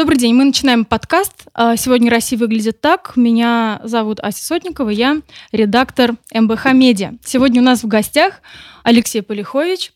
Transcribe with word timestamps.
Добрый 0.00 0.16
день, 0.16 0.34
мы 0.34 0.46
начинаем 0.46 0.86
подкаст. 0.86 1.34
А, 1.52 1.76
сегодня 1.76 2.10
Россия 2.10 2.38
выглядит 2.38 2.80
так. 2.80 3.12
Меня 3.16 3.82
зовут 3.84 4.18
Ася 4.20 4.42
Сотникова, 4.42 4.88
я 4.88 5.20
редактор 5.52 6.14
МБХ 6.32 6.72
Медиа. 6.72 7.12
Сегодня 7.22 7.60
у 7.60 7.64
нас 7.64 7.82
в 7.82 7.86
гостях 7.86 8.40
Алексей 8.82 9.20
Полихович, 9.20 9.92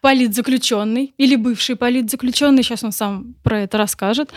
политзаключенный 0.00 1.14
или 1.16 1.36
бывший 1.36 1.76
политзаключенный, 1.76 2.64
сейчас 2.64 2.82
он 2.82 2.90
сам 2.90 3.36
про 3.44 3.60
это 3.60 3.78
расскажет, 3.78 4.32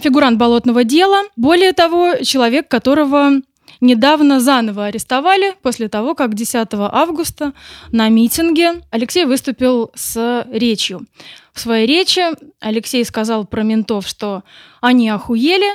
фигурант 0.00 0.38
болотного 0.38 0.84
дела. 0.84 1.24
Более 1.36 1.74
того, 1.74 2.14
человек, 2.22 2.66
которого 2.66 3.42
недавно 3.80 4.40
заново 4.40 4.86
арестовали 4.86 5.54
после 5.62 5.88
того, 5.88 6.14
как 6.14 6.34
10 6.34 6.68
августа 6.72 7.52
на 7.92 8.08
митинге 8.08 8.82
Алексей 8.90 9.24
выступил 9.24 9.90
с 9.94 10.46
речью. 10.50 11.06
В 11.52 11.60
своей 11.60 11.86
речи 11.86 12.22
Алексей 12.60 13.04
сказал 13.04 13.46
про 13.46 13.62
ментов, 13.62 14.06
что 14.06 14.42
они 14.80 15.08
охуели, 15.08 15.70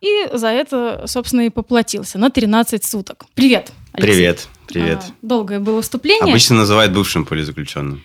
и 0.00 0.28
за 0.32 0.48
это, 0.48 1.04
собственно, 1.06 1.42
и 1.42 1.50
поплатился 1.50 2.18
на 2.18 2.30
13 2.30 2.84
суток. 2.84 3.24
Привет, 3.34 3.72
Алексей. 3.92 4.12
Привет, 4.12 4.48
привет. 4.68 4.98
А, 5.02 5.12
долгое 5.22 5.58
было 5.58 5.76
выступление. 5.76 6.32
Обычно 6.32 6.56
называют 6.56 6.92
бывшим 6.92 7.24
политзаключенным. 7.24 8.04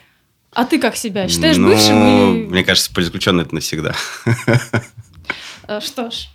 А 0.54 0.66
ты 0.66 0.80
как 0.80 0.96
себя 0.96 1.28
считаешь 1.28 1.58
ну, 1.58 1.70
бывшим? 1.70 2.36
Или... 2.36 2.48
Мне 2.48 2.64
кажется, 2.64 2.94
политзаключенный 2.94 3.44
это 3.44 3.56
навсегда. 3.56 3.96
А, 5.68 5.80
что 5.80 6.12
ж, 6.12 6.28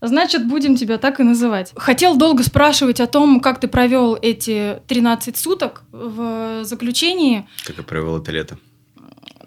Значит, 0.00 0.46
будем 0.46 0.76
тебя 0.76 0.98
так 0.98 1.20
и 1.20 1.22
называть. 1.22 1.72
Хотел 1.76 2.16
долго 2.16 2.42
спрашивать 2.42 3.00
о 3.00 3.06
том, 3.06 3.40
как 3.40 3.60
ты 3.60 3.68
провел 3.68 4.16
эти 4.20 4.80
13 4.88 5.36
суток 5.36 5.82
в 5.92 6.64
заключении. 6.64 7.46
Как 7.66 7.76
я 7.76 7.82
провел 7.82 8.18
это 8.18 8.32
лето. 8.32 8.58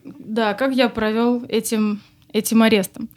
Да, 0.04 0.54
как 0.54 0.74
я 0.74 0.90
провел 0.90 1.44
этим, 1.48 2.02
этим 2.32 2.62
арестом. 2.62 3.10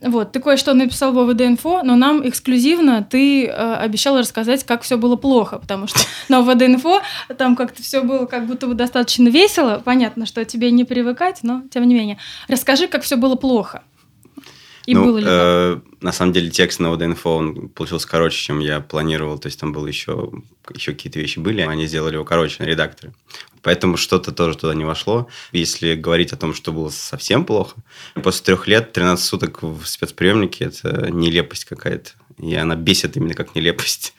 Вот, 0.00 0.32
ты 0.32 0.40
кое-что 0.40 0.74
написал 0.74 1.12
в 1.12 1.18
ОВД-инфо, 1.18 1.82
но 1.82 1.96
нам 1.96 2.28
эксклюзивно 2.28 3.06
ты 3.08 3.46
э, 3.46 3.74
обещал 3.76 4.18
рассказать, 4.18 4.64
как 4.64 4.82
все 4.82 4.96
было 4.96 5.16
плохо, 5.16 5.58
потому 5.58 5.86
что 5.86 5.98
на 6.28 6.40
ОВД-инфо 6.40 7.00
там 7.38 7.56
как-то 7.56 7.82
все 7.82 8.02
было 8.02 8.26
как 8.26 8.46
будто 8.46 8.66
бы 8.66 8.74
достаточно 8.74 9.28
весело. 9.28 9.80
Понятно, 9.84 10.26
что 10.26 10.44
тебе 10.44 10.70
не 10.70 10.84
привыкать, 10.84 11.40
но 11.42 11.62
тем 11.70 11.88
не 11.88 11.94
менее. 11.94 12.18
Расскажи, 12.48 12.86
как 12.86 13.02
все 13.02 13.16
было 13.16 13.34
плохо. 13.34 13.82
И 14.86 14.94
ну, 14.94 15.04
было 15.04 15.18
ли 15.18 15.26
э, 15.26 15.80
На 16.00 16.12
самом 16.12 16.32
деле 16.32 16.50
текст 16.50 16.78
на 16.80 16.88
ODinfo 16.88 17.20
он 17.24 17.68
получился 17.68 18.06
короче, 18.06 18.36
чем 18.36 18.58
я 18.58 18.80
планировал. 18.80 19.38
То 19.38 19.46
есть 19.46 19.58
там 19.58 19.72
было 19.72 19.86
еще, 19.86 20.30
еще 20.74 20.92
какие-то 20.92 21.18
вещи 21.18 21.38
были, 21.38 21.62
они 21.62 21.86
сделали 21.86 22.14
его 22.14 22.24
короче 22.24 22.62
на 22.62 22.66
редакторе. 22.66 23.12
Поэтому 23.62 23.96
что-то 23.96 24.30
тоже 24.32 24.58
туда 24.58 24.74
не 24.74 24.84
вошло. 24.84 25.28
Если 25.52 25.94
говорить 25.94 26.32
о 26.32 26.36
том, 26.36 26.54
что 26.54 26.70
было 26.70 26.90
совсем 26.90 27.46
плохо, 27.46 27.76
после 28.22 28.44
трех 28.44 28.68
лет 28.68 28.92
13 28.92 29.24
суток 29.24 29.62
в 29.62 29.86
спецприемнике– 29.86 30.64
это 30.66 31.10
нелепость 31.10 31.64
какая-то. 31.64 32.10
И 32.38 32.54
она 32.54 32.76
бесит 32.76 33.16
именно 33.16 33.34
как 33.34 33.54
нелепость. 33.54 34.14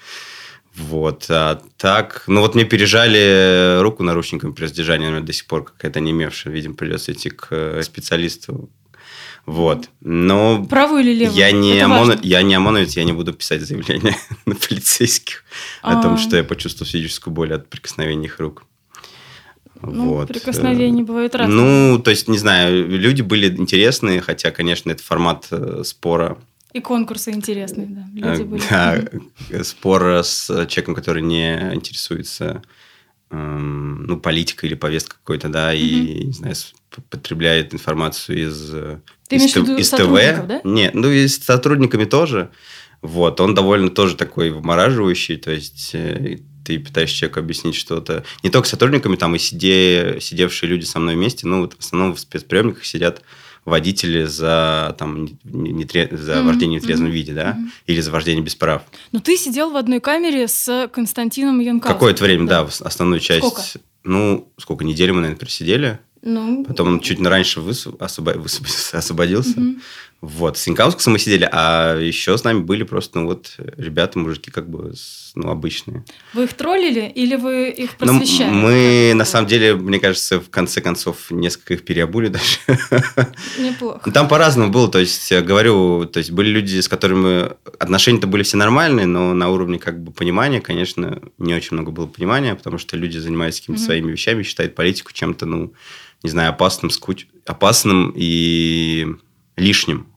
Вот. 0.75 1.27
А 1.29 1.61
так, 1.77 2.23
ну 2.27 2.41
вот 2.41 2.55
мне 2.55 2.65
пережали 2.65 3.79
руку 3.81 4.03
наручником 4.03 4.53
при 4.53 4.63
раздержании, 4.63 5.05
наверное, 5.05 5.25
до 5.25 5.33
сих 5.33 5.45
пор 5.45 5.65
какая-то 5.65 5.99
не 5.99 6.11
имевшая. 6.11 6.53
Видимо, 6.53 6.75
придется 6.75 7.13
идти 7.13 7.29
к 7.29 7.81
специалисту 7.83 8.69
вот. 9.45 9.89
Но 10.01 10.65
Правую 10.65 11.01
или 11.01 11.13
левую? 11.13 11.37
Я 11.37 11.51
не, 11.51 11.79
ОМОН, 11.79 12.19
я 12.23 12.41
не 12.41 12.55
ОМОНовец, 12.55 12.95
я 12.97 13.03
не 13.03 13.13
буду 13.13 13.33
писать 13.33 13.61
заявление 13.61 14.15
на 14.45 14.55
полицейских 14.55 15.43
А-а-а. 15.83 15.99
о 15.99 16.01
том, 16.01 16.13
а. 16.15 16.17
что 16.17 16.37
я 16.37 16.43
почувствовал 16.43 16.89
физическую 16.89 17.33
боль 17.33 17.53
от 17.53 17.69
прикосновения 17.69 18.25
их 18.25 18.39
рук. 18.39 18.63
Ну, 19.81 20.15
вот. 20.15 20.29
прикосновения 20.29 21.03
бывают 21.03 21.35
разные. 21.35 21.55
Ну, 21.55 21.99
то 21.99 22.09
есть, 22.09 22.27
не 22.27 22.39
знаю, 22.39 22.89
люди 22.89 23.21
были 23.21 23.55
интересные, 23.55 24.21
хотя, 24.21 24.49
конечно, 24.49 24.89
это 24.89 25.03
формат 25.03 25.47
э, 25.51 25.83
спора. 25.83 26.37
И 26.73 26.79
конкурсы 26.79 27.31
интересные, 27.31 27.87
да. 27.87 28.05
Люди 28.13 28.43
были. 28.43 28.61
Да, 28.69 29.63
спор 29.63 30.23
с 30.23 30.47
человеком, 30.67 30.95
который 30.95 31.21
не 31.21 31.73
интересуется 31.73 32.63
эм, 33.31 34.03
ну, 34.03 34.19
политикой 34.19 34.65
или 34.65 34.75
повесткой 34.75 35.17
какой-то, 35.17 35.49
да, 35.49 35.67
угу. 35.67 35.75
и, 35.75 36.25
не 36.25 36.33
знаю, 36.33 36.55
потребляет 37.09 37.73
информацию 37.73 38.47
из, 38.47 38.71
Ты 39.27 39.35
из, 39.35 39.55
из 39.55 39.89
ТВ. 39.89 40.47
Да? 40.47 40.61
Нет, 40.63 40.93
ну 40.93 41.11
и 41.11 41.27
с 41.27 41.43
сотрудниками 41.43 42.05
тоже. 42.05 42.51
Вот, 43.01 43.39
он 43.39 43.53
довольно 43.53 43.89
тоже 43.89 44.15
такой 44.15 44.49
вымораживающий, 44.49 45.37
то 45.37 45.51
есть 45.51 45.91
э, 45.93 46.39
ты 46.65 46.79
пытаешься 46.79 47.15
человеку 47.15 47.39
объяснить 47.39 47.75
что-то. 47.75 48.23
Не 48.41 48.49
только 48.49 48.67
сотрудниками, 48.67 49.15
там 49.15 49.35
и 49.35 49.39
сиде, 49.39 50.17
сидевшие 50.19 50.69
люди 50.69 50.85
со 50.85 50.99
мной 50.99 51.15
вместе, 51.15 51.45
ну, 51.45 51.61
вот 51.61 51.75
в 51.75 51.79
основном 51.79 52.15
в 52.15 52.19
спецприемниках 52.19 52.83
сидят 52.83 53.21
водители 53.65 54.25
за, 54.25 54.95
там, 54.97 55.25
не, 55.43 55.71
не, 55.71 55.83
за 55.83 55.95
mm-hmm. 55.95 56.45
вождение 56.45 56.79
в 56.79 56.83
нетрезвом 56.83 57.07
mm-hmm. 57.07 57.11
виде, 57.11 57.33
да, 57.33 57.51
mm-hmm. 57.51 57.69
или 57.87 57.99
за 57.99 58.11
вождение 58.11 58.43
без 58.43 58.55
прав. 58.55 58.83
Но 59.11 59.19
ты 59.19 59.35
сидел 59.37 59.71
в 59.71 59.75
одной 59.75 59.99
камере 59.99 60.47
с 60.47 60.89
Константином 60.93 61.59
Янковским. 61.59 61.93
Какое-то 61.93 62.23
время, 62.23 62.47
да, 62.47 62.63
да 62.63 62.69
основную 62.81 63.19
часть. 63.19 63.45
Сколько? 63.45 63.63
Ну, 64.03 64.51
сколько, 64.57 64.85
недели 64.85 65.09
мы, 65.09 65.21
наверное, 65.21 65.39
просидели. 65.39 65.99
Ну, 66.21 66.63
Потом 66.65 66.87
он 66.87 66.99
чуть 67.01 67.19
раньше 67.21 67.61
высв... 67.61 67.87
освоб... 67.99 68.29
освободился. 68.93 69.59
Угу. 69.59 69.75
Вот, 70.27 70.57
с 70.57 70.67
Инкаускасом 70.67 71.13
мы 71.13 71.19
сидели, 71.19 71.47
а 71.51 71.99
еще 71.99 72.35
с 72.35 72.43
нами 72.43 72.59
были 72.59 72.81
просто, 72.81 73.19
ну 73.19 73.27
вот, 73.27 73.53
ребята, 73.77 74.17
мужики 74.17 74.49
как 74.49 74.67
бы, 74.67 74.91
ну, 75.35 75.51
обычные. 75.51 76.03
Вы 76.33 76.45
их 76.45 76.53
троллили 76.53 77.11
или 77.13 77.35
вы 77.35 77.69
их 77.69 77.91
ну, 77.99 78.19
просвещали? 78.19 78.49
Ну, 78.49 78.55
мы, 78.55 79.11
на 79.13 79.23
самом 79.23 79.47
деле, 79.47 79.75
мне 79.75 79.99
кажется, 79.99 80.39
в 80.39 80.49
конце 80.49 80.81
концов, 80.81 81.29
несколько 81.29 81.75
их 81.75 81.85
переобули 81.85 82.29
даже. 82.29 82.57
Неплохо. 83.59 84.09
Там 84.09 84.27
по-разному 84.27 84.71
было, 84.71 84.89
то 84.89 84.97
есть, 84.97 85.31
говорю, 85.31 86.05
то 86.05 86.17
есть, 86.17 86.31
были 86.31 86.49
люди, 86.49 86.79
с 86.79 86.87
которыми 86.87 87.51
отношения-то 87.77 88.25
были 88.25 88.41
все 88.41 88.57
нормальные, 88.57 89.05
но 89.05 89.35
на 89.35 89.49
уровне 89.49 89.77
как 89.77 90.03
бы 90.03 90.11
понимания, 90.11 90.59
конечно, 90.59 91.21
не 91.37 91.53
очень 91.53 91.75
много 91.75 91.91
было 91.91 92.07
понимания, 92.07 92.55
потому 92.55 92.79
что 92.79 92.97
люди 92.97 93.19
занимаются 93.19 93.61
какими-то 93.61 93.81
угу. 93.81 93.85
своими 93.85 94.11
вещами, 94.11 94.41
считают 94.41 94.73
политику 94.73 95.13
чем-то, 95.13 95.45
ну, 95.45 95.73
не 96.23 96.31
знаю, 96.31 96.49
опасным, 96.49 96.89
скуч... 96.89 97.27
опасным 97.45 98.11
и 98.15 99.05
лишним. 99.55 100.07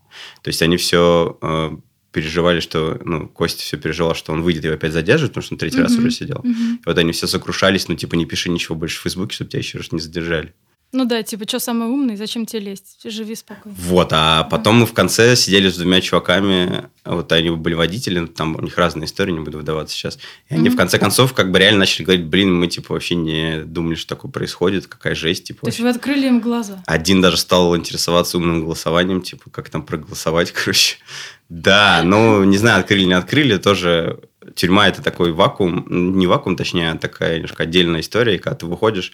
То 0.42 0.48
есть 0.48 0.62
они 0.62 0.76
все 0.76 1.38
э, 1.40 1.70
переживали, 2.12 2.60
что, 2.60 3.00
ну, 3.04 3.28
Костя 3.28 3.62
все 3.62 3.76
переживал, 3.76 4.14
что 4.14 4.32
он 4.32 4.42
выйдет 4.42 4.64
и 4.64 4.66
его 4.66 4.76
опять 4.76 4.92
задержит, 4.92 5.30
потому 5.30 5.42
что 5.42 5.54
он 5.54 5.58
третий 5.58 5.78
mm-hmm. 5.78 5.82
раз 5.82 5.96
уже 5.96 6.10
сидел. 6.10 6.38
Mm-hmm. 6.38 6.74
И 6.76 6.82
вот 6.86 6.98
они 6.98 7.12
все 7.12 7.26
сокрушались, 7.26 7.88
ну, 7.88 7.94
типа, 7.94 8.14
не 8.14 8.26
пиши 8.26 8.50
ничего 8.50 8.74
больше 8.74 8.98
в 8.98 9.02
Фейсбуке, 9.02 9.34
чтобы 9.34 9.50
тебя 9.50 9.60
еще 9.60 9.78
раз 9.78 9.92
не 9.92 10.00
задержали. 10.00 10.54
Ну 10.90 11.04
да, 11.04 11.22
типа, 11.22 11.46
что 11.46 11.58
самый 11.58 11.88
умный, 11.88 12.16
зачем 12.16 12.46
тебе 12.46 12.60
лезть? 12.60 12.98
Живи 13.04 13.34
спокойно. 13.34 13.76
Вот, 13.78 14.08
а 14.12 14.44
потом 14.44 14.80
мы 14.80 14.86
в 14.86 14.94
конце 14.94 15.36
сидели 15.36 15.68
с 15.68 15.76
двумя 15.76 16.00
чуваками, 16.00 16.88
вот 17.04 17.30
они 17.32 17.50
были 17.50 17.74
водители, 17.74 18.24
там 18.24 18.56
у 18.56 18.62
них 18.62 18.78
разные 18.78 19.04
истории, 19.04 19.32
не 19.32 19.40
буду 19.40 19.58
выдаваться 19.58 19.94
сейчас. 19.94 20.18
И 20.48 20.54
они 20.54 20.68
mm-hmm. 20.68 20.72
в 20.72 20.76
конце 20.76 20.98
концов 20.98 21.34
как 21.34 21.50
бы 21.50 21.58
реально 21.58 21.80
начали 21.80 22.04
говорить, 22.04 22.24
блин, 22.24 22.54
мы 22.54 22.68
типа 22.68 22.94
вообще 22.94 23.16
не 23.16 23.64
думали, 23.64 23.96
что 23.96 24.14
такое 24.14 24.30
происходит, 24.30 24.86
какая 24.86 25.14
жесть. 25.14 25.44
Типа, 25.44 25.60
То 25.60 25.68
есть 25.68 25.80
вы 25.80 25.90
открыли 25.90 26.26
им 26.26 26.40
глаза? 26.40 26.82
Один 26.86 27.20
даже 27.20 27.36
стал 27.36 27.76
интересоваться 27.76 28.38
умным 28.38 28.64
голосованием, 28.64 29.20
типа, 29.20 29.50
как 29.50 29.68
там 29.68 29.82
проголосовать, 29.82 30.52
короче. 30.64 30.96
Да, 31.50 32.02
ну, 32.02 32.44
не 32.44 32.56
знаю, 32.56 32.80
открыли, 32.80 33.04
не 33.04 33.14
открыли, 33.14 33.58
тоже 33.58 34.20
тюрьма 34.54 34.88
это 34.88 35.02
такой 35.02 35.32
вакуум, 35.32 35.84
не 36.18 36.26
вакуум, 36.26 36.56
точнее, 36.56 36.92
а 36.92 36.98
такая 36.98 37.36
немножко 37.36 37.64
отдельная 37.64 38.00
история, 38.00 38.36
и 38.36 38.38
когда 38.38 38.56
ты 38.56 38.66
выходишь, 38.66 39.12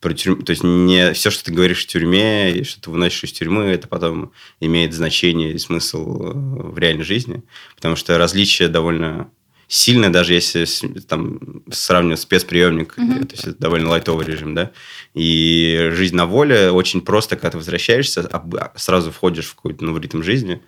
про 0.00 0.12
тюрьму. 0.14 0.42
То 0.42 0.50
есть 0.50 0.62
не 0.62 1.12
все, 1.12 1.30
что 1.30 1.44
ты 1.44 1.52
говоришь 1.52 1.84
в 1.84 1.86
тюрьме, 1.86 2.52
и 2.52 2.64
что 2.64 2.80
ты 2.80 2.90
выносишь 2.90 3.24
из 3.24 3.32
тюрьмы, 3.32 3.64
это 3.64 3.88
потом 3.88 4.32
имеет 4.60 4.94
значение 4.94 5.52
и 5.52 5.58
смысл 5.58 6.22
э, 6.22 6.32
в 6.34 6.78
реальной 6.78 7.04
жизни. 7.04 7.42
Потому 7.74 7.96
что 7.96 8.16
различие 8.18 8.68
довольно 8.68 9.30
сильное, 9.68 10.08
даже 10.08 10.32
если 10.32 10.64
там 11.06 11.62
сравнивать 11.70 12.20
спецприемник, 12.20 12.94
mm-hmm. 12.96 13.26
то 13.26 13.34
есть 13.34 13.46
это 13.46 13.58
довольно 13.58 13.90
лайтовый 13.90 14.24
режим, 14.24 14.54
да. 14.54 14.70
И 15.14 15.90
жизнь 15.92 16.16
на 16.16 16.24
воле 16.24 16.70
очень 16.70 17.02
просто, 17.02 17.36
когда 17.36 17.50
ты 17.50 17.58
возвращаешься, 17.58 18.26
а, 18.32 18.72
сразу 18.76 19.12
входишь 19.12 19.46
в 19.46 19.56
какой-то 19.56 19.84
ну, 19.84 19.96
ритм 19.98 20.22
жизни. 20.22 20.62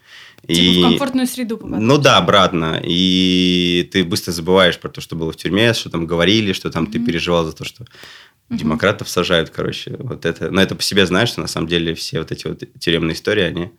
Типа 0.46 0.52
и... 0.52 0.78
в 0.78 0.82
комфортную 0.82 1.26
среду 1.26 1.56
попадаешь. 1.56 1.82
Ну 1.82 1.98
да, 1.98 2.18
обратно. 2.18 2.80
И 2.84 3.88
ты 3.90 4.04
быстро 4.04 4.32
забываешь 4.32 4.78
про 4.78 4.90
то, 4.90 5.00
что 5.00 5.16
было 5.16 5.32
в 5.32 5.36
тюрьме, 5.36 5.72
что 5.72 5.88
там 5.88 6.06
говорили, 6.06 6.52
что 6.52 6.70
там 6.70 6.84
mm-hmm. 6.84 6.92
ты 6.92 6.98
переживал 7.06 7.46
за 7.46 7.52
то, 7.52 7.64
что 7.64 7.86
демократов 8.50 9.08
сажают, 9.08 9.50
короче. 9.50 9.96
Вот 9.98 10.26
это, 10.26 10.50
но 10.50 10.60
это 10.60 10.74
по 10.74 10.82
себе 10.82 11.06
знаешь, 11.06 11.30
что 11.30 11.40
на 11.40 11.46
самом 11.46 11.68
деле 11.68 11.94
все 11.94 12.18
вот 12.18 12.32
эти 12.32 12.46
вот 12.46 12.62
тюремные 12.78 13.14
истории, 13.14 13.44
они 13.44 13.72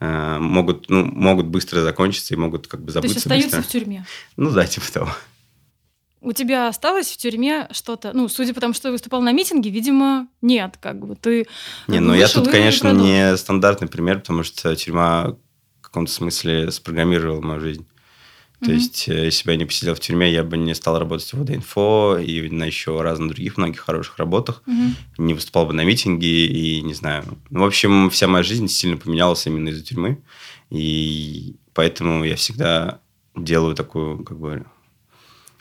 э, 0.00 0.38
могут, 0.38 0.88
ну, 0.88 1.04
могут 1.04 1.46
быстро 1.46 1.80
закончиться 1.80 2.34
и 2.34 2.36
могут 2.36 2.66
как 2.66 2.82
бы 2.82 2.90
забыться 2.90 3.14
То 3.14 3.16
есть 3.16 3.26
остаются 3.26 3.56
быстро. 3.58 3.68
в 3.68 3.72
тюрьме? 3.72 4.06
Ну 4.36 4.50
да, 4.50 4.66
типа 4.66 4.92
того. 4.92 5.10
У 6.20 6.32
тебя 6.32 6.68
осталось 6.68 7.08
в 7.08 7.16
тюрьме 7.18 7.68
что-то? 7.70 8.12
Ну, 8.14 8.28
судя 8.28 8.54
по 8.54 8.60
тому, 8.60 8.72
что 8.72 8.84
ты 8.84 8.92
выступал 8.92 9.20
на 9.20 9.32
митинге, 9.32 9.68
видимо, 9.68 10.26
нет, 10.40 10.78
как 10.80 11.06
бы 11.06 11.16
ты. 11.16 11.46
Не, 11.86 12.00
ну 12.00 12.14
я 12.14 12.28
тут, 12.28 12.48
конечно, 12.48 12.92
не 12.92 13.36
стандартный 13.36 13.88
пример, 13.88 14.20
потому 14.20 14.42
что 14.42 14.74
тюрьма 14.74 15.36
в 15.80 15.82
каком-то 15.82 16.10
смысле 16.10 16.70
спрограммировала 16.70 17.42
мою 17.42 17.60
жизнь. 17.60 17.86
То 18.64 18.72
есть, 18.72 19.08
э, 19.08 19.26
если 19.26 19.44
бы 19.44 19.52
я 19.52 19.58
не 19.58 19.64
посидел 19.64 19.94
в 19.94 20.00
тюрьме, 20.00 20.32
я 20.32 20.42
бы 20.44 20.56
не 20.56 20.74
стал 20.74 20.98
работать 20.98 21.32
в 21.32 21.42
ВД-инфо 21.42 22.18
и 22.18 22.48
на 22.50 22.64
еще 22.64 23.00
разных 23.00 23.34
других 23.34 23.56
многих 23.56 23.80
хороших 23.80 24.18
работах. 24.18 24.62
Не 25.18 25.34
выступал 25.34 25.66
бы 25.66 25.72
на 25.72 25.84
митинге 25.84 26.46
и 26.46 26.82
не 26.82 26.94
знаю. 26.94 27.24
Ну, 27.50 27.60
в 27.60 27.64
общем, 27.64 28.10
вся 28.10 28.26
моя 28.26 28.42
жизнь 28.42 28.68
сильно 28.68 28.96
поменялась 28.96 29.46
именно 29.46 29.68
из-за 29.68 29.84
тюрьмы. 29.84 30.22
И 30.70 31.56
поэтому 31.72 32.24
я 32.24 32.36
всегда 32.36 33.00
делаю 33.36 33.74
такую, 33.74 34.24
как 34.24 34.38
бы, 34.38 34.64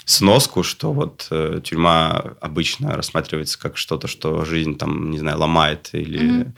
сноску, 0.06 0.64
что 0.64 0.92
вот 0.94 1.28
э, 1.32 1.62
тюрьма 1.64 2.36
обычно 2.42 2.96
рассматривается 2.96 3.60
как 3.60 3.78
что-то, 3.78 4.08
что 4.08 4.46
жизнь 4.46 4.78
там, 4.78 5.12
не 5.12 5.20
знаю, 5.20 5.40
ломает 5.40 5.90
или 5.94 6.22
mm-hmm. 6.22 6.52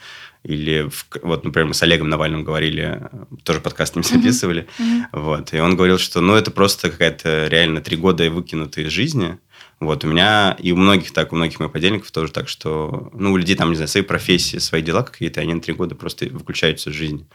или 0.44 0.90
в, 0.90 1.06
вот, 1.24 1.44
например, 1.44 1.68
мы 1.68 1.74
с 1.74 1.84
Олегом 1.84 2.10
Навальным 2.10 2.44
говорили, 2.44 3.10
тоже 3.44 3.62
подкаст 3.62 3.96
не 3.96 4.04
записывали, 4.04 4.68
mm-hmm. 4.78 5.04
вот, 5.14 5.54
и 5.54 5.60
он 5.60 5.76
говорил, 5.76 5.98
что, 5.98 6.22
ну, 6.22 6.34
это 6.34 6.52
просто 6.52 6.90
какая-то 6.90 7.48
реально 7.48 7.82
три 7.82 7.98
года 7.98 8.30
выкинутые 8.30 8.88
из 8.88 8.92
жизни, 8.92 9.38
вот, 9.80 10.04
у 10.06 10.08
меня 10.08 10.56
и 10.60 10.72
у 10.72 10.78
многих 10.78 11.12
так, 11.12 11.34
у 11.34 11.36
многих 11.36 11.60
моих 11.60 11.72
подельников 11.72 12.10
тоже 12.12 12.32
так, 12.32 12.48
что, 12.48 13.10
ну, 13.14 13.34
у 13.34 13.38
людей 13.38 13.56
там, 13.56 13.70
не 13.70 13.76
знаю, 13.76 13.90
свои 13.90 14.04
профессии, 14.04 14.58
свои 14.58 14.82
дела 14.82 15.04
какие-то, 15.04 15.42
они 15.42 15.54
на 15.54 15.62
три 15.62 15.74
года 15.74 15.96
просто 15.96 16.28
выключаются 16.28 16.90
из 16.90 16.96
жизни. 16.96 17.28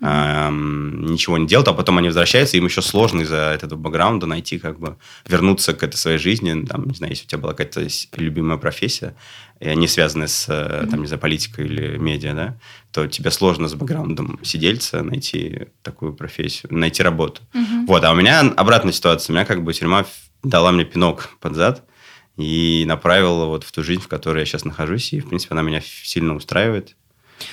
Ничего 0.00 1.38
не 1.38 1.46
делают, 1.46 1.68
а 1.68 1.72
потом 1.72 1.98
они 1.98 2.08
возвращаются, 2.08 2.56
им 2.56 2.64
еще 2.66 2.82
сложно 2.82 3.22
из-за 3.22 3.52
этого 3.54 3.76
бэкграунда 3.76 4.26
найти, 4.26 4.58
как 4.58 4.78
бы, 4.78 4.96
вернуться 5.26 5.72
к 5.72 5.82
этой 5.82 5.96
своей 5.96 6.18
жизни, 6.18 6.64
там, 6.66 6.86
не 6.86 6.94
знаю, 6.94 7.12
если 7.12 7.24
у 7.24 7.28
тебя 7.28 7.38
была 7.38 7.52
какая-то 7.52 7.86
любимая 8.16 8.58
профессия, 8.58 9.14
и 9.60 9.68
они 9.68 9.86
связаны 9.86 10.28
с, 10.28 10.48
mm-hmm. 10.48 10.90
там, 10.90 11.00
не 11.00 11.06
знаю, 11.06 11.20
политикой 11.20 11.66
или 11.66 11.96
медиа, 11.96 12.34
да, 12.34 12.58
то 12.92 13.06
тебе 13.06 13.30
сложно 13.30 13.68
с 13.68 13.74
бэкграундом 13.74 14.40
сидельца 14.42 15.02
найти 15.02 15.68
такую 15.82 16.14
профессию, 16.14 16.74
найти 16.74 17.02
работу. 17.02 17.42
Mm-hmm. 17.52 17.86
Вот, 17.86 18.04
а 18.04 18.12
у 18.12 18.14
меня 18.14 18.40
обратная 18.40 18.92
ситуация, 18.92 19.32
у 19.32 19.36
меня 19.36 19.46
как 19.46 19.62
бы 19.62 19.72
тюрьма 19.72 20.06
дала 20.42 20.72
мне 20.72 20.84
пинок 20.84 21.30
под 21.40 21.54
зад, 21.54 21.84
и 22.36 22.84
направила 22.86 23.44
вот 23.44 23.64
в 23.64 23.70
ту 23.70 23.84
жизнь, 23.84 24.00
в 24.00 24.08
которой 24.08 24.40
я 24.40 24.44
сейчас 24.44 24.64
нахожусь, 24.64 25.12
и, 25.12 25.20
в 25.20 25.28
принципе, 25.28 25.54
она 25.54 25.62
меня 25.62 25.80
сильно 25.80 26.34
устраивает. 26.34 26.96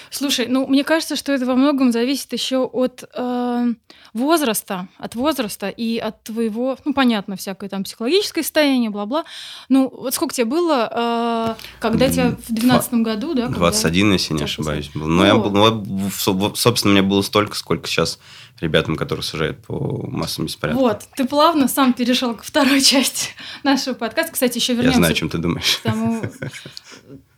Слушай, 0.09 0.47
ну 0.47 0.67
мне 0.67 0.83
кажется, 0.83 1.15
что 1.15 1.31
это 1.31 1.45
во 1.45 1.55
многом 1.55 1.91
зависит 1.91 2.33
еще 2.33 2.59
от 2.59 3.03
э, 3.13 3.73
возраста, 4.13 4.87
от 4.97 5.15
возраста 5.15 5.69
и 5.69 5.97
от 5.97 6.23
твоего, 6.23 6.77
ну 6.85 6.93
понятно, 6.93 7.35
всякое 7.35 7.69
там 7.69 7.83
психологическое 7.83 8.43
состояние, 8.43 8.89
бла-бла. 8.89 9.25
Ну 9.69 9.89
вот 9.89 10.13
сколько 10.13 10.33
тебе 10.33 10.45
было, 10.45 11.55
э, 11.57 11.63
когда 11.79 12.09
тебя 12.09 12.35
в 12.47 12.53
12 12.53 12.93
году, 12.95 13.33
да? 13.33 13.47
21, 13.47 14.01
когда... 14.01 14.13
если 14.13 14.33
не 14.33 14.43
ошибаюсь, 14.43 14.89
был. 14.93 15.07
Но 15.07 15.23
ну, 15.23 15.25
я 15.25 15.35
был, 15.35 15.51
ну, 15.51 16.11
собственно, 16.55 16.93
мне 16.93 17.01
было 17.01 17.21
столько, 17.21 17.55
сколько 17.55 17.87
сейчас 17.87 18.19
ребятам, 18.59 18.95
которые 18.95 19.23
сажают 19.23 19.65
по 19.65 20.07
массовым 20.07 20.47
беспорядкам. 20.47 20.83
Вот, 20.83 21.01
ты 21.15 21.25
плавно 21.25 21.67
сам 21.67 21.93
перешел 21.93 22.35
к 22.35 22.43
второй 22.43 22.81
части 22.81 23.29
нашего 23.63 23.93
подкаста. 23.93 24.33
Кстати, 24.33 24.57
еще 24.57 24.73
вернемся. 24.73 24.97
Я 24.97 25.01
знаю, 25.01 25.13
о 25.13 25.15
чем 25.15 25.29
ты 25.29 25.37
думаешь. 25.37 25.77
К 25.77 25.83
тому 25.83 26.21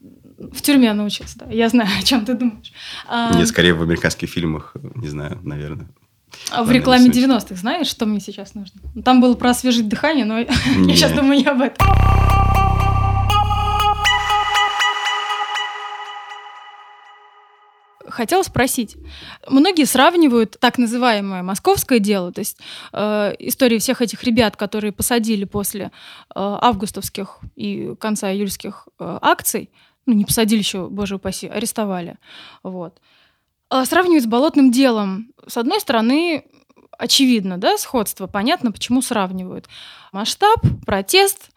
в 0.51 0.61
тюрьме 0.61 0.93
научился, 0.93 1.39
да. 1.39 1.45
Я 1.49 1.69
знаю, 1.69 1.89
о 1.99 2.03
чем 2.03 2.25
ты 2.25 2.33
думаешь. 2.33 2.73
А, 3.07 3.33
Нет, 3.35 3.47
скорее 3.47 3.73
в 3.73 3.81
американских 3.81 4.29
фильмах, 4.29 4.75
не 4.95 5.09
знаю, 5.09 5.39
наверное. 5.43 5.87
А 6.51 6.63
в 6.63 6.71
рекламе 6.71 7.09
90-х 7.09 7.55
знаешь, 7.55 7.87
что 7.87 8.05
мне 8.05 8.19
сейчас 8.19 8.55
нужно? 8.55 8.81
Там 9.03 9.21
было 9.21 9.35
про 9.35 9.51
освежить 9.51 9.87
дыхание, 9.87 10.25
но 10.25 10.39
я 10.39 10.47
сейчас 10.47 11.11
думаю 11.11 11.39
не 11.39 11.45
об 11.45 11.61
этом. 11.61 11.85
хотела 18.13 18.43
спросить. 18.43 18.95
Многие 19.47 19.85
сравнивают 19.85 20.57
так 20.59 20.77
называемое 20.77 21.43
московское 21.43 21.99
дело, 21.99 22.31
то 22.31 22.39
есть 22.39 22.57
э, 22.93 23.33
истории 23.39 23.79
всех 23.79 24.01
этих 24.01 24.23
ребят, 24.23 24.55
которые 24.55 24.91
посадили 24.91 25.43
после 25.45 25.85
э, 25.85 25.89
августовских 26.35 27.39
и 27.55 27.95
конца 27.99 28.31
июльских 28.31 28.87
э, 28.99 29.17
акций, 29.21 29.69
ну, 30.05 30.13
не 30.13 30.25
посадили 30.25 30.59
еще, 30.59 30.89
боже 30.89 31.15
упаси, 31.15 31.47
арестовали. 31.47 32.17
Вот. 32.61 32.99
А 33.69 33.85
сравнивать 33.85 34.23
с 34.23 34.27
болотным 34.27 34.71
делом. 34.71 35.31
С 35.47 35.57
одной 35.57 35.79
стороны, 35.79 36.45
очевидно, 36.97 37.57
да, 37.57 37.77
сходство. 37.77 38.27
Понятно, 38.27 38.71
почему 38.71 39.01
сравнивают. 39.01 39.67
Масштаб, 40.11 40.59
протест, 40.85 41.49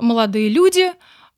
молодые 0.00 0.48
люди. 0.48 0.92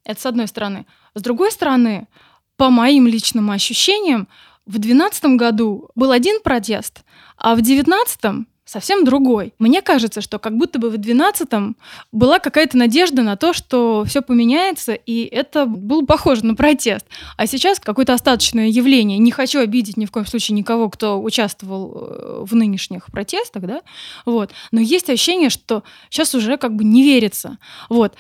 Это 0.05 0.21
с 0.21 0.27
одной 0.27 0.49
стороны. 0.49 0.87
С 1.15 1.23
другой 1.23 1.53
стороны, 1.53 2.09
по 2.57 2.71
моим 2.71 3.07
личным 3.07 3.51
ощущениям, 3.51 4.29
в 4.67 4.73
2012 4.73 5.25
году 5.37 5.91
был 5.95 6.11
один 6.11 6.41
протест, 6.43 7.05
а 7.37 7.55
в 7.55 7.63
2019 7.63 8.47
совсем 8.69 9.05
другой. 9.05 9.55
Мне 9.59 9.81
кажется, 9.81 10.21
что 10.21 10.39
как 10.39 10.57
будто 10.57 10.79
бы 10.79 10.91
в 10.91 10.95
12-м 10.95 11.77
была 12.13 12.39
какая-то 12.39 12.77
надежда 12.77 13.23
на 13.23 13.37
то, 13.37 13.55
что 13.55 14.05
все 14.07 14.21
поменяется, 14.21 14.93
и 14.93 15.23
это 15.25 15.65
было 15.65 16.05
похоже 16.05 16.45
на 16.45 16.55
протест. 16.55 17.07
А 17.39 17.47
сейчас 17.47 17.81
какое-то 17.81 18.13
остаточное 18.13 18.69
явление. 18.69 19.17
Не 19.17 19.31
хочу 19.31 19.61
обидеть 19.61 19.97
ни 19.97 20.05
в 20.05 20.11
коем 20.11 20.27
случае 20.27 20.57
никого, 20.57 20.91
кто 20.91 21.21
участвовал 21.21 21.97
э, 21.97 22.45
в 22.45 22.55
нынешних 22.55 23.07
протестах, 23.07 23.63
да, 23.63 23.81
вот. 24.27 24.51
Но 24.71 24.81
есть 24.81 25.09
ощущение, 25.09 25.49
что 25.49 25.83
сейчас 26.11 26.35
уже 26.35 26.59
как 26.59 26.77
бы 26.77 26.85
не 26.85 27.03
верится. 27.03 27.57
Вот. 27.89 28.15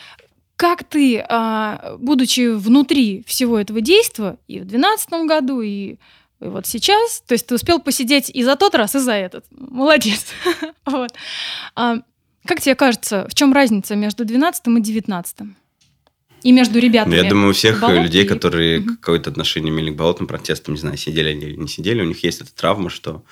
Как 0.56 0.82
ты, 0.82 1.24
а, 1.28 1.96
будучи 2.00 2.54
внутри 2.54 3.22
всего 3.26 3.58
этого 3.58 3.80
действия, 3.82 4.38
и 4.48 4.60
в 4.60 4.64
2012 4.64 5.26
году, 5.26 5.60
и 5.60 5.98
и 6.40 6.46
вот 6.46 6.66
сейчас, 6.66 7.22
то 7.26 7.32
есть 7.32 7.46
ты 7.46 7.54
успел 7.54 7.80
посидеть 7.80 8.30
и 8.30 8.44
за 8.44 8.56
тот 8.56 8.74
раз, 8.74 8.94
и 8.94 8.98
за 8.98 9.12
этот. 9.12 9.44
Молодец. 9.50 10.26
вот. 10.86 11.12
а, 11.74 11.96
как 12.46 12.60
тебе 12.60 12.74
кажется, 12.74 13.26
в 13.28 13.34
чем 13.34 13.52
разница 13.52 13.96
между 13.96 14.24
12 14.24 14.66
и 14.66 14.80
19? 14.80 15.36
И 16.44 16.52
между 16.52 16.78
ребятами. 16.78 17.16
Ну, 17.16 17.22
я 17.22 17.28
думаю, 17.28 17.50
у 17.50 17.52
всех 17.52 17.82
людей, 17.88 18.24
и... 18.24 18.26
которые 18.26 18.80
угу. 18.80 18.90
какое-то 18.90 19.30
отношение 19.30 19.72
имели 19.72 19.90
к 19.90 19.96
болотным 19.96 20.28
протестам, 20.28 20.74
не 20.74 20.80
знаю, 20.80 20.96
сидели 20.96 21.30
они 21.30 21.46
или 21.46 21.56
не 21.56 21.68
сидели, 21.68 22.00
у 22.00 22.04
них 22.06 22.22
есть 22.22 22.40
эта 22.40 22.54
травма, 22.54 22.90
что 22.90 23.24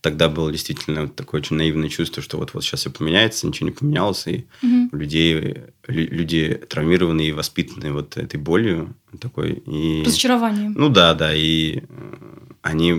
тогда 0.00 0.28
было 0.28 0.50
действительно 0.50 1.08
такое 1.08 1.40
очень 1.40 1.56
наивное 1.56 1.88
чувство, 1.88 2.22
что 2.22 2.36
вот-вот 2.36 2.64
сейчас 2.64 2.80
все 2.80 2.90
поменяется, 2.90 3.46
ничего 3.46 3.68
не 3.68 3.74
поменялось, 3.74 4.26
и 4.26 4.46
угу. 4.62 4.96
людей, 4.96 5.56
люди 5.86 6.60
травмированные 6.68 7.28
и 7.28 7.32
воспитанные 7.32 7.92
вот 7.92 8.16
этой 8.16 8.38
болью 8.38 8.94
такой. 9.20 9.62
И... 9.66 10.02
Разочарованием. 10.04 10.74
Ну 10.76 10.88
да, 10.88 11.14
да, 11.14 11.34
и 11.34 11.82
э, 11.88 12.31
они, 12.62 12.92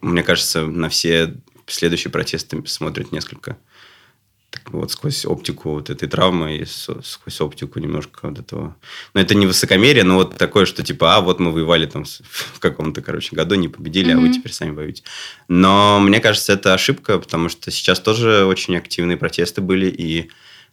мне 0.00 0.22
кажется, 0.22 0.66
на 0.66 0.88
все 0.88 1.36
следующие 1.66 2.10
протесты 2.10 2.62
смотрят 2.66 3.12
несколько 3.12 3.56
так 4.50 4.72
вот 4.72 4.90
сквозь 4.90 5.24
оптику 5.24 5.70
вот 5.70 5.90
этой 5.90 6.08
травмы 6.08 6.56
и 6.56 6.64
сквозь 6.64 7.40
оптику 7.40 7.78
немножко 7.78 8.28
вот 8.28 8.38
этого. 8.40 8.76
Но 9.14 9.20
это 9.20 9.36
не 9.36 9.46
высокомерие, 9.46 10.02
но 10.02 10.16
вот 10.16 10.36
такое, 10.36 10.66
что 10.66 10.82
типа, 10.82 11.16
а 11.16 11.20
вот 11.20 11.38
мы 11.38 11.52
воевали 11.52 11.86
там 11.86 12.04
в 12.54 12.58
каком-то, 12.58 13.00
короче, 13.00 13.36
году, 13.36 13.54
не 13.54 13.68
победили, 13.68 14.12
mm-hmm. 14.12 14.18
а 14.18 14.20
вы 14.20 14.32
теперь 14.32 14.52
сами 14.52 14.72
воюете. 14.72 15.04
Но 15.46 16.00
мне 16.00 16.18
кажется, 16.18 16.52
это 16.52 16.74
ошибка, 16.74 17.18
потому 17.18 17.48
что 17.48 17.70
сейчас 17.70 18.00
тоже 18.00 18.44
очень 18.44 18.76
активные 18.76 19.16
протесты 19.16 19.60
были, 19.60 19.86
и, 19.86 20.30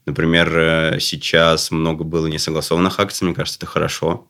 например, 0.07 0.57
э, 0.57 0.99
сейчас 0.99 1.69
много 1.69 2.03
было 2.03 2.25
несогласованных 2.25 2.99
акций, 2.99 3.25
мне 3.25 3.35
кажется, 3.35 3.59
это 3.59 3.67
хорошо, 3.67 4.27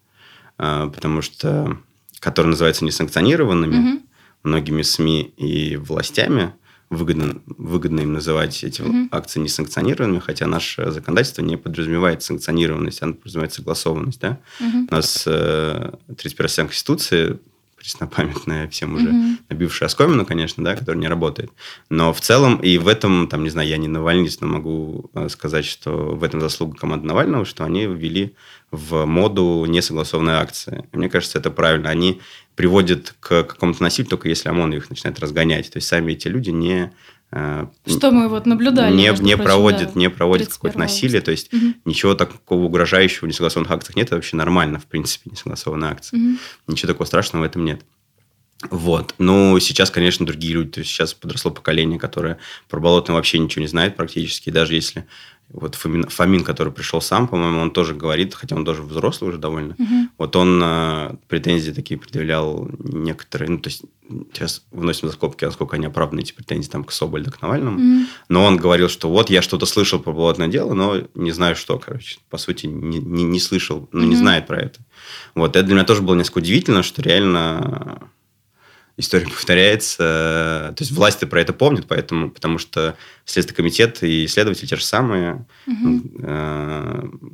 э, 0.58 0.92
потому 0.94 1.22
что, 1.22 1.78
которые 2.20 2.50
называются 2.50 2.84
несанкционированными, 2.84 3.76
mm-hmm 3.76 4.07
многими 4.48 4.82
СМИ 4.82 5.34
и 5.38 5.76
властями, 5.78 6.54
выгодно, 6.90 7.42
выгодно 7.46 8.02
им 8.02 8.14
называть 8.14 8.64
эти 8.64 8.82
mm-hmm. 8.82 9.10
акции 9.12 9.40
несанкционированными, 9.40 10.20
хотя 10.20 10.48
наше 10.48 10.90
законодательство 10.92 11.42
не 11.42 11.58
подразумевает 11.58 12.24
санкционированность, 12.24 13.02
оно 13.04 13.14
подразумевает 13.14 13.54
согласованность. 13.54 14.22
Да? 14.22 14.40
Mm-hmm. 14.60 14.88
У 14.90 14.96
нас 14.96 15.24
э, 15.28 15.92
31 16.18 16.68
Конституции 16.68 17.40
преснопамятная, 17.78 18.68
всем 18.68 18.96
уже 18.96 19.08
mm-hmm. 19.08 19.38
набившая 19.50 19.88
оскомину, 19.88 20.26
конечно, 20.26 20.64
да, 20.64 20.76
которая 20.76 21.00
не 21.00 21.08
работает. 21.08 21.52
Но 21.90 22.12
в 22.12 22.20
целом, 22.20 22.58
и 22.58 22.78
в 22.78 22.88
этом, 22.88 23.28
там, 23.28 23.44
не 23.44 23.50
знаю, 23.50 23.70
я 23.70 23.78
не 23.78 23.88
навальнист, 23.88 24.42
но 24.42 24.48
могу 24.48 25.10
э, 25.14 25.30
сказать, 25.30 25.66
что 25.66 26.16
в 26.16 26.24
этом 26.24 26.42
заслуга 26.42 26.76
команды 26.76 27.08
Навального, 27.08 27.46
что 27.46 27.64
они 27.64 27.86
ввели 27.86 28.36
в 28.72 29.06
моду 29.06 29.64
несогласованные 29.68 30.38
акции. 30.38 30.86
Мне 30.92 31.08
кажется, 31.08 31.38
это 31.38 31.52
правильно. 31.52 31.90
Они 31.90 32.20
приводят 32.56 33.16
к 33.20 33.44
какому-то 33.44 33.84
насилию, 33.84 34.10
только 34.10 34.28
если 34.28 34.50
ОМОН 34.50 34.74
их 34.74 34.90
начинает 34.90 35.20
разгонять. 35.20 35.72
То 35.72 35.78
есть 35.78 35.88
сами 35.88 36.14
эти 36.14 36.28
люди 36.28 36.50
не 36.50 36.92
что 37.32 38.12
мы 38.12 38.30
вот 38.30 38.46
наблюдали. 38.46 38.96
Не, 38.96 39.14
не 39.22 39.36
проводят, 39.36 39.94
да, 39.94 40.00
не 40.00 40.10
проводят 40.10 40.50
какое-то 40.50 40.80
насилие, 40.80 41.22
то 41.22 41.32
есть 41.32 41.54
угу. 41.54 41.74
ничего 41.86 42.16
такого 42.16 42.64
угрожающего 42.64 43.26
в 43.26 43.28
несогласованных 43.28 43.72
акциях 43.72 43.96
нет, 43.98 44.08
это 44.08 44.16
вообще 44.16 44.38
нормально, 44.38 44.80
в 44.80 44.86
принципе, 44.86 45.30
несогласованная 45.32 45.92
акция. 45.92 46.20
Угу. 46.20 46.38
Ничего 46.68 46.94
такого 46.94 47.06
страшного 47.06 47.44
в 47.44 47.46
этом 47.46 47.66
нет. 47.66 47.82
Вот. 48.72 49.14
Ну, 49.20 49.60
сейчас, 49.60 49.92
конечно, 49.92 50.26
другие 50.26 50.54
люди. 50.54 50.72
То 50.72 50.80
есть 50.80 50.92
сейчас 50.92 51.14
подросло 51.14 51.52
поколение, 51.52 52.00
которое 52.00 52.40
про 52.70 52.80
болотное 52.80 53.16
вообще 53.16 53.38
ничего 53.38 53.62
не 53.62 53.68
знает 53.68 53.96
практически. 53.96 54.50
Даже 54.50 54.74
если 54.74 55.06
вот 55.50 55.76
Фомин, 55.76 56.08
Фомин, 56.10 56.44
который 56.44 56.74
пришел 56.74 57.02
сам, 57.02 57.28
по-моему, 57.28 57.62
он 57.62 57.72
тоже 57.72 57.96
говорит, 57.96 58.34
хотя 58.34 58.56
он 58.56 58.66
тоже 58.66 58.82
взрослый 58.82 59.30
уже 59.30 59.38
довольно, 59.38 59.76
угу. 59.78 60.10
вот 60.18 60.36
он 60.36 60.62
э, 60.64 61.16
претензии 61.28 61.72
такие 61.72 62.00
предъявлял 62.00 62.70
некоторые, 62.80 63.50
ну, 63.50 63.58
то 63.60 63.70
есть 63.70 63.84
сейчас 64.32 64.64
выносим 64.72 65.08
за 65.08 65.14
скобки, 65.14 65.46
насколько 65.46 65.76
они 65.76 65.86
оправданы, 65.86 66.22
эти 66.22 66.34
претензии 66.34 66.70
там, 66.70 66.84
к 66.84 66.92
Соболю, 66.92 67.32
к 67.32 67.42
Навальному. 67.42 67.80
Mm-hmm. 67.80 68.06
Но 68.30 68.46
он 68.46 68.58
говорил, 68.58 68.90
что 68.90 69.10
вот 69.10 69.30
я 69.30 69.42
что-то 69.42 69.66
слышал 69.66 70.00
про 70.00 70.14
болотное 70.14 70.48
дело, 70.48 70.74
но 70.74 71.02
не 71.16 71.32
знаю 71.32 71.56
что, 71.56 71.78
короче. 71.80 72.20
По 72.30 72.38
сути, 72.38 72.68
не, 72.68 73.00
не, 73.00 73.24
не 73.24 73.40
слышал, 73.40 73.90
ну, 73.92 74.04
mm-hmm. 74.04 74.08
не 74.08 74.16
знает 74.16 74.48
про 74.48 74.60
это. 74.60 74.80
Вот. 75.36 75.56
Это 75.56 75.66
для 75.66 75.76
меня 75.76 75.86
тоже 75.86 76.02
было 76.02 76.16
несколько 76.16 76.40
удивительно, 76.40 76.84
что 76.84 77.02
реально 77.02 78.10
история 78.98 79.28
повторяется. 79.28 80.74
То 80.76 80.78
есть 80.80 80.92
власти 80.92 81.26
про 81.26 81.42
это 81.42 81.54
помнят, 81.54 81.86
поэтому, 81.88 82.32
потому 82.32 82.58
что 82.58 82.98
Следственный 83.26 83.56
комитет 83.56 84.04
и 84.04 84.28
следователи 84.28 84.66
те 84.66 84.76
же 84.76 84.84
самые, 84.84 85.46
угу. 85.68 86.02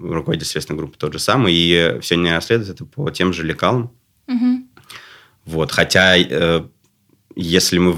руководитель 0.10 0.48
следственной 0.48 0.78
группы 0.78 0.98
тот 0.98 1.14
же 1.14 1.20
самый, 1.20 1.54
и 1.54 2.00
все 2.02 2.16
они 2.16 2.32
расследуют 2.32 2.70
это 2.70 2.86
по 2.86 3.10
тем 3.12 3.32
же 3.34 3.44
лекалам. 3.44 3.92
Угу. 4.28 4.68
Вот, 5.46 5.72
хотя 5.72 6.18
э, 6.18 6.64
если 7.36 7.78
мы, 7.78 7.96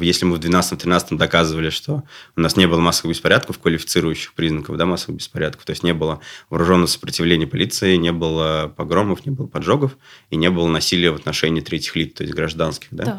если 0.00 0.24
мы 0.24 0.36
в 0.36 0.40
12-13 0.40 1.16
доказывали, 1.16 1.70
что 1.70 2.04
у 2.36 2.40
нас 2.40 2.56
не 2.56 2.66
было 2.66 2.80
массовых 2.80 3.16
беспорядков, 3.16 3.58
квалифицирующих 3.58 4.32
признаков 4.34 4.76
да, 4.76 4.86
массовых 4.86 5.18
беспорядков, 5.18 5.64
то 5.64 5.70
есть 5.70 5.82
не 5.82 5.94
было 5.94 6.20
вооруженного 6.50 6.86
сопротивления 6.86 7.46
полиции, 7.46 7.96
не 7.96 8.12
было 8.12 8.72
погромов, 8.76 9.26
не 9.26 9.32
было 9.32 9.46
поджогов 9.46 9.96
и 10.30 10.36
не 10.36 10.50
было 10.50 10.68
насилия 10.68 11.10
в 11.10 11.16
отношении 11.16 11.60
третьих 11.60 11.96
лиц, 11.96 12.14
то 12.14 12.22
есть 12.22 12.34
гражданских. 12.34 12.88
Да? 12.90 13.04
Так. 13.04 13.16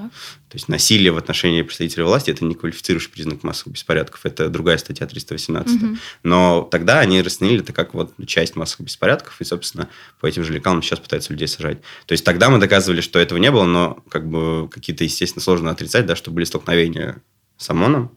То 0.55 0.57
есть 0.57 0.69
насилие 0.69 1.11
в 1.11 1.17
отношении 1.17 1.63
представителей 1.63 2.03
власти– 2.03 2.29
это 2.31 2.45
не 2.45 2.55
квалифицирующий 2.55 3.11
признак 3.11 3.43
массовых 3.43 3.73
беспорядков, 3.73 4.25
это 4.25 4.47
другая 4.47 4.77
статья 4.77 5.05
318. 5.05 5.83
Угу. 5.83 5.97
Но 6.23 6.67
тогда 6.71 6.99
они 6.99 7.21
расценили 7.21 7.59
это 7.59 7.73
как 7.73 7.93
вот 7.93 8.13
часть 8.25 8.55
массовых 8.55 8.85
беспорядков, 8.85 9.41
и, 9.41 9.43
собственно, 9.43 9.89
по 10.21 10.27
этим 10.27 10.45
же 10.45 10.53
лекалам 10.53 10.81
сейчас 10.81 10.99
пытаются 10.99 11.33
людей 11.33 11.49
сажать. 11.49 11.79
То 12.05 12.13
есть 12.13 12.23
тогда 12.23 12.49
мы 12.49 12.59
доказывали, 12.59 13.01
что 13.01 13.19
этого 13.19 13.37
не 13.37 13.51
было, 13.51 13.65
но 13.65 14.01
как 14.07 14.29
бы 14.29 14.69
какие-то, 14.69 15.05
естественно, 15.25 15.43
сложно 15.43 15.71
отрицать, 15.71 16.05
да, 16.05 16.15
что 16.15 16.31
были 16.31 16.45
столкновения 16.45 17.21
с 17.57 17.69
ОМОНом, 17.69 18.11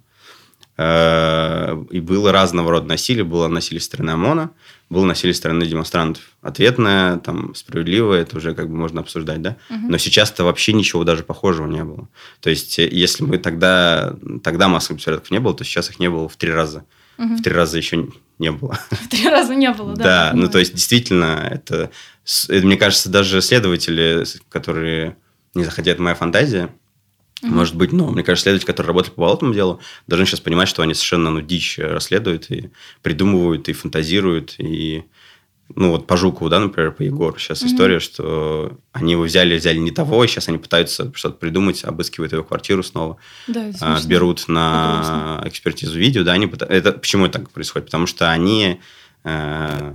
Э, 0.80 1.76
и 1.90 1.98
было 1.98 2.30
разного 2.30 2.70
рода 2.70 2.86
насилие. 2.86 3.24
Было 3.24 3.48
насилие 3.48 3.80
со 3.80 3.86
стороны 3.86 4.10
ОМОНа, 4.10 4.52
было 4.88 5.04
насилие 5.04 5.34
со 5.34 5.38
стороны 5.38 5.66
демонстрантов. 5.66 6.22
Ответное, 6.40 7.18
там, 7.18 7.52
справедливое, 7.56 8.22
это 8.22 8.36
уже 8.36 8.54
как 8.54 8.70
бы 8.70 8.76
можно 8.76 9.00
обсуждать, 9.00 9.42
да? 9.42 9.56
Угу. 9.70 9.88
Но 9.88 9.98
сейчас-то 9.98 10.44
вообще 10.44 10.72
ничего 10.72 11.02
даже 11.02 11.24
похожего 11.24 11.66
не 11.66 11.82
было. 11.82 12.08
То 12.40 12.48
есть, 12.48 12.78
э, 12.78 12.88
если 12.88 13.24
мы 13.24 13.38
тогда, 13.38 14.14
тогда 14.44 14.68
массовых 14.68 14.98
беспорядков 14.98 15.32
не 15.32 15.40
было, 15.40 15.52
то 15.52 15.64
сейчас 15.64 15.90
их 15.90 15.98
не 15.98 16.08
было 16.08 16.28
в 16.28 16.36
три 16.36 16.52
раза. 16.52 16.84
Угу. 17.18 17.34
В 17.38 17.42
три 17.42 17.52
раза 17.52 17.76
еще 17.76 18.08
не 18.38 18.52
было. 18.52 18.78
В 18.90 19.08
три 19.08 19.28
раза 19.28 19.56
не 19.56 19.72
было, 19.72 19.96
да? 19.96 20.04
Да, 20.04 20.32
ну 20.32 20.48
то 20.48 20.60
есть, 20.60 20.74
действительно, 20.74 21.48
это, 21.50 21.90
мне 22.48 22.76
кажется, 22.76 23.10
даже 23.10 23.42
следователи, 23.42 24.24
которые, 24.48 25.16
не 25.54 25.64
захотят 25.64 25.98
моя 25.98 26.14
фантазия, 26.14 26.70
Mm-hmm. 27.42 27.50
Может 27.50 27.76
быть, 27.76 27.92
но 27.92 28.10
мне 28.10 28.24
кажется, 28.24 28.44
следователи, 28.44 28.66
которые 28.66 28.88
работают 28.88 29.14
по 29.14 29.22
болотному 29.22 29.54
делу, 29.54 29.80
должны 30.06 30.26
сейчас 30.26 30.40
понимать, 30.40 30.68
что 30.68 30.82
они 30.82 30.94
совершенно 30.94 31.30
ну, 31.30 31.40
дичь 31.40 31.78
расследуют 31.78 32.50
и 32.50 32.70
придумывают, 33.02 33.68
и 33.68 33.72
фантазируют, 33.72 34.56
и 34.58 35.04
ну 35.74 35.90
вот 35.90 36.06
по 36.06 36.16
Жукову, 36.16 36.48
да, 36.48 36.60
например, 36.60 36.92
по 36.92 37.02
Егору 37.02 37.38
сейчас 37.38 37.62
mm-hmm. 37.62 37.66
история, 37.66 38.00
что 38.00 38.78
они 38.92 39.12
его 39.12 39.22
взяли, 39.22 39.56
взяли 39.56 39.78
не 39.78 39.90
того, 39.90 40.24
и 40.24 40.26
сейчас 40.26 40.48
они 40.48 40.58
пытаются 40.58 41.12
что-то 41.14 41.36
придумать, 41.36 41.84
обыскивают 41.84 42.32
его 42.32 42.42
квартиру 42.42 42.82
снова, 42.82 43.18
да, 43.46 43.70
а, 43.80 44.00
берут 44.06 44.48
на 44.48 45.42
экспертизу 45.44 45.98
видео, 45.98 46.24
да, 46.24 46.32
они 46.32 46.46
это 46.46 46.92
почему 46.92 47.26
это 47.26 47.38
так 47.38 47.50
происходит, 47.50 47.86
потому 47.86 48.06
что 48.06 48.30
они 48.30 48.80
э, 49.24 49.94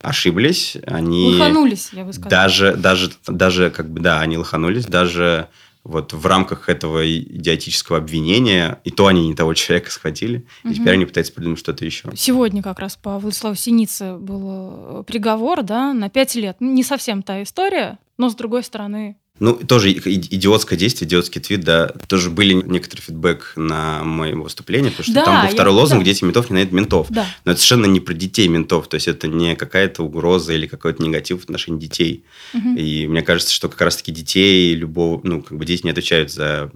ошиблись, 0.00 0.76
они 0.86 1.38
лоханулись, 1.38 1.90
я 1.92 2.04
бы 2.04 2.12
сказала, 2.12 2.30
даже 2.30 2.76
даже 2.76 3.10
даже 3.26 3.70
как 3.70 3.90
бы 3.90 4.00
да, 4.00 4.20
они 4.20 4.36
лоханулись, 4.36 4.84
даже 4.84 5.48
вот 5.84 6.14
в 6.14 6.26
рамках 6.26 6.68
этого 6.68 7.06
идиотического 7.06 7.98
обвинения, 7.98 8.80
и 8.84 8.90
то 8.90 9.06
они 9.06 9.28
не 9.28 9.34
того 9.34 9.54
человека 9.54 9.90
схватили, 9.90 10.46
угу. 10.64 10.72
и 10.72 10.74
теперь 10.74 10.94
они 10.94 11.04
пытаются 11.04 11.32
придумать 11.32 11.58
что-то 11.58 11.84
еще. 11.84 12.10
Сегодня 12.16 12.62
как 12.62 12.78
раз 12.78 12.96
по 12.96 13.18
Владиславу 13.18 13.54
Синице 13.54 14.16
был 14.16 15.00
э, 15.00 15.04
приговор, 15.06 15.62
да, 15.62 15.92
на 15.92 16.08
пять 16.08 16.34
лет. 16.34 16.56
Не 16.60 16.82
совсем 16.82 17.22
та 17.22 17.42
история, 17.42 17.98
но 18.16 18.30
с 18.30 18.34
другой 18.34 18.62
стороны 18.64 19.16
ну, 19.40 19.54
тоже 19.54 19.92
идиотское 19.92 20.78
действие, 20.78 21.08
идиотский 21.08 21.40
твит, 21.40 21.62
да. 21.62 21.88
Тоже 22.06 22.30
были 22.30 22.52
некоторый 22.52 23.00
фидбэк 23.00 23.54
на 23.56 24.04
мое 24.04 24.36
выступление, 24.36 24.92
потому 24.92 25.04
что 25.04 25.14
да, 25.14 25.24
там 25.24 25.46
был 25.46 25.52
второй 25.52 25.74
я, 25.74 25.80
лозунг 25.80 26.00
да. 26.02 26.04
«Дети 26.04 26.24
ментов 26.24 26.50
не 26.50 26.54
найдут 26.54 26.72
ментов». 26.72 27.06
Да. 27.10 27.26
Но 27.44 27.50
это 27.50 27.60
совершенно 27.60 27.86
не 27.86 27.98
про 27.98 28.14
детей 28.14 28.46
ментов, 28.46 28.86
то 28.86 28.94
есть 28.94 29.08
это 29.08 29.26
не 29.26 29.56
какая-то 29.56 30.04
угроза 30.04 30.52
или 30.52 30.68
какой-то 30.68 31.02
негатив 31.02 31.40
в 31.40 31.44
отношении 31.44 31.80
детей. 31.80 32.24
Угу. 32.54 32.76
И 32.76 33.08
мне 33.08 33.22
кажется, 33.22 33.52
что 33.52 33.68
как 33.68 33.80
раз-таки 33.80 34.12
детей, 34.12 34.72
любого, 34.74 35.20
ну, 35.24 35.42
как 35.42 35.58
бы 35.58 35.64
дети 35.64 35.82
не 35.82 35.90
отвечают 35.90 36.30
за 36.30 36.70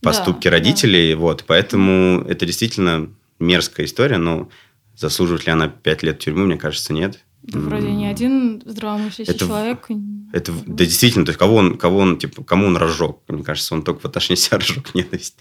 поступки 0.00 0.48
да, 0.48 0.50
родителей, 0.50 1.12
да. 1.12 1.20
вот, 1.20 1.44
поэтому 1.46 2.24
это 2.28 2.44
действительно 2.44 3.08
мерзкая 3.38 3.86
история, 3.86 4.18
но 4.18 4.48
заслуживает 4.96 5.46
ли 5.46 5.52
она 5.52 5.68
пять 5.68 6.02
лет 6.02 6.18
тюрьмы, 6.18 6.46
мне 6.46 6.56
кажется, 6.56 6.92
нет. 6.92 7.20
Да, 7.42 7.60
вроде 7.60 7.92
ни 7.92 8.04
один 8.04 8.62
здравомыслящий 8.66 9.32
это, 9.32 9.46
человек. 9.46 9.86
Это, 10.36 10.52
да, 10.66 10.84
действительно, 10.84 11.24
то 11.24 11.30
есть 11.30 11.38
кого 11.38 11.56
он, 11.56 11.78
кого 11.78 11.98
он, 11.98 12.18
типа, 12.18 12.44
кому 12.44 12.66
он 12.66 12.76
разжег? 12.76 13.16
Мне 13.28 13.42
кажется, 13.42 13.74
он 13.74 13.82
только 13.82 14.00
в 14.00 14.04
отношении 14.04 14.36
себя 14.40 14.58
разжег 14.58 14.94
ненависть. 14.94 15.36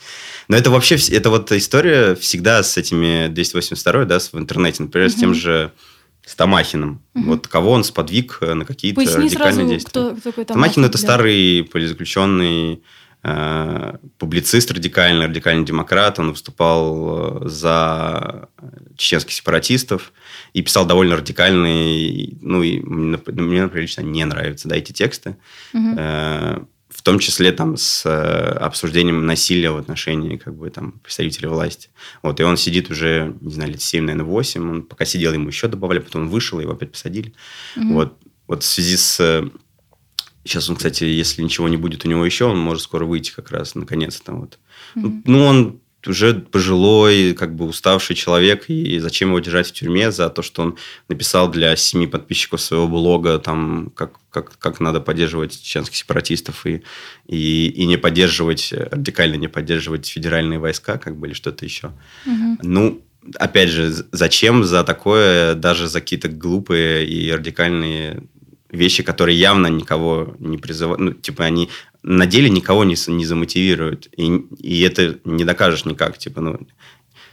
Но 0.48 0.56
это 0.56 0.72
вообще, 0.72 0.96
это 1.12 1.30
вот 1.30 1.52
история 1.52 2.16
всегда 2.16 2.64
с 2.64 2.78
этими 2.78 3.28
282, 3.28 4.06
да, 4.06 4.20
в 4.20 4.36
интернете, 4.36 4.84
например, 4.84 5.10
угу. 5.10 5.16
с 5.16 5.20
тем 5.20 5.34
же 5.34 5.72
Стамахиным. 6.26 7.02
Угу. 7.14 7.24
Вот 7.26 7.48
кого 7.48 7.72
он 7.72 7.84
сподвиг 7.84 8.40
на 8.42 8.66
какие-то 8.66 8.96
Поясни 8.96 9.26
радикальные 9.26 9.54
сразу, 9.54 9.70
действия. 9.70 9.90
Кто, 9.90 10.16
кто 10.16 10.30
такой 10.30 10.44
Стамахин, 10.46 10.86
это 10.86 10.94
да. 10.94 11.00
старый 11.00 11.64
политзаключенный 11.72 12.82
Э, 13.28 13.98
публицист 14.20 14.70
радикальный, 14.70 15.26
радикальный 15.26 15.66
демократ. 15.66 16.20
Он 16.20 16.30
выступал 16.30 17.42
э, 17.44 17.50
за 17.50 18.50
чеченских 18.98 19.34
сепаратистов 19.34 20.14
и 20.56 20.62
писал 20.62 20.86
довольно 20.86 21.18
радикальные, 21.18 22.38
ну, 22.42 22.64
и 22.64 22.80
мне, 22.80 23.18
например, 23.18 23.76
лично 23.76 24.04
не 24.04 24.24
нравятся, 24.24 24.70
да, 24.70 24.78
эти 24.78 24.94
тексты. 24.94 25.36
Угу. 25.74 25.98
В 26.88 27.02
том 27.04 27.20
числе 27.20 27.52
там 27.52 27.76
с 27.76 28.06
обсуждением 28.06 29.26
насилия 29.26 29.72
в 29.72 29.78
отношении 29.78 30.38
как 30.38 30.56
бы 30.56 30.70
там 30.70 30.94
представителей 31.04 31.50
власти. 31.50 31.90
Вот, 32.24 32.40
и 32.40 32.44
он 32.44 32.56
сидит 32.56 32.90
уже, 32.90 33.36
не 33.42 33.52
знаю, 33.52 33.72
лет 33.72 33.82
7, 33.82 34.06
наверное, 34.06 34.26
8. 34.26 34.70
Он 34.70 34.84
пока 34.84 35.04
сидел, 35.04 35.34
ему 35.34 35.50
еще 35.50 35.68
добавили, 35.68 36.00
потом 36.00 36.22
он 36.22 36.30
вышел, 36.30 36.62
его 36.62 36.72
опять 36.72 36.94
посадили. 36.94 37.34
Угу. 37.76 37.94
Вот, 37.94 38.18
вот 38.48 38.64
в 38.64 38.66
связи 38.66 38.96
с 38.96 39.52
Сейчас 40.46 40.70
он, 40.70 40.76
кстати, 40.76 41.04
если 41.04 41.42
ничего 41.42 41.68
не 41.68 41.76
будет 41.76 42.06
у 42.06 42.08
него 42.08 42.24
еще, 42.24 42.46
он 42.46 42.60
может 42.60 42.84
скоро 42.84 43.04
выйти 43.04 43.32
как 43.32 43.50
раз, 43.50 43.74
наконец-то. 43.74 44.32
Вот. 44.34 44.60
Mm-hmm. 44.96 45.22
Ну, 45.26 45.44
он 45.44 45.82
уже 46.08 46.34
пожилой, 46.34 47.34
как 47.34 47.56
бы 47.56 47.66
уставший 47.66 48.16
человек, 48.16 48.70
и 48.70 49.00
зачем 49.00 49.30
его 49.30 49.40
держать 49.40 49.68
в 49.68 49.74
тюрьме 49.74 50.12
за 50.12 50.30
то, 50.30 50.42
что 50.42 50.62
он 50.62 50.78
написал 51.10 51.50
для 51.50 51.76
семи 51.76 52.08
подписчиков 52.08 52.62
своего 52.62 52.88
блога, 52.88 53.40
там, 53.40 53.92
как, 53.96 54.20
как, 54.30 54.58
как 54.58 54.80
надо 54.80 55.02
поддерживать 55.02 55.62
чеченских 55.62 55.96
сепаратистов 55.96 56.66
и, 56.66 56.84
и, 57.28 57.68
и 57.68 57.86
не 57.86 57.98
поддерживать, 57.98 58.74
радикально 58.74 59.36
не 59.36 59.48
поддерживать 59.48 60.08
федеральные 60.08 60.60
войска, 60.60 60.98
как 60.98 61.18
бы, 61.18 61.28
или 61.28 61.34
что-то 61.34 61.66
еще. 61.66 61.94
Угу. 62.26 62.58
Ну, 62.64 63.02
опять 63.40 63.70
же, 63.70 63.92
зачем 64.12 64.64
за 64.64 64.84
такое, 64.84 65.56
даже 65.56 65.88
за 65.88 66.02
какие-то 66.02 66.28
глупые 66.28 67.06
и 67.06 67.32
радикальные 67.32 68.24
вещи, 68.70 69.04
которые 69.04 69.38
явно 69.38 69.68
никого 69.68 70.36
не 70.40 70.58
призывают, 70.58 71.00
ну, 71.00 71.14
типа, 71.14 71.46
они 71.46 71.70
на 72.08 72.28
деле 72.28 72.52
никого 72.52 72.84
не, 72.84 72.96
не 73.12 73.26
замотивируют, 73.26 74.08
и, 74.16 74.26
и 74.60 74.82
это 74.82 75.20
не 75.26 75.44
докажешь 75.44 75.86
никак, 75.86 76.20
типа, 76.20 76.40
ну... 76.40 76.60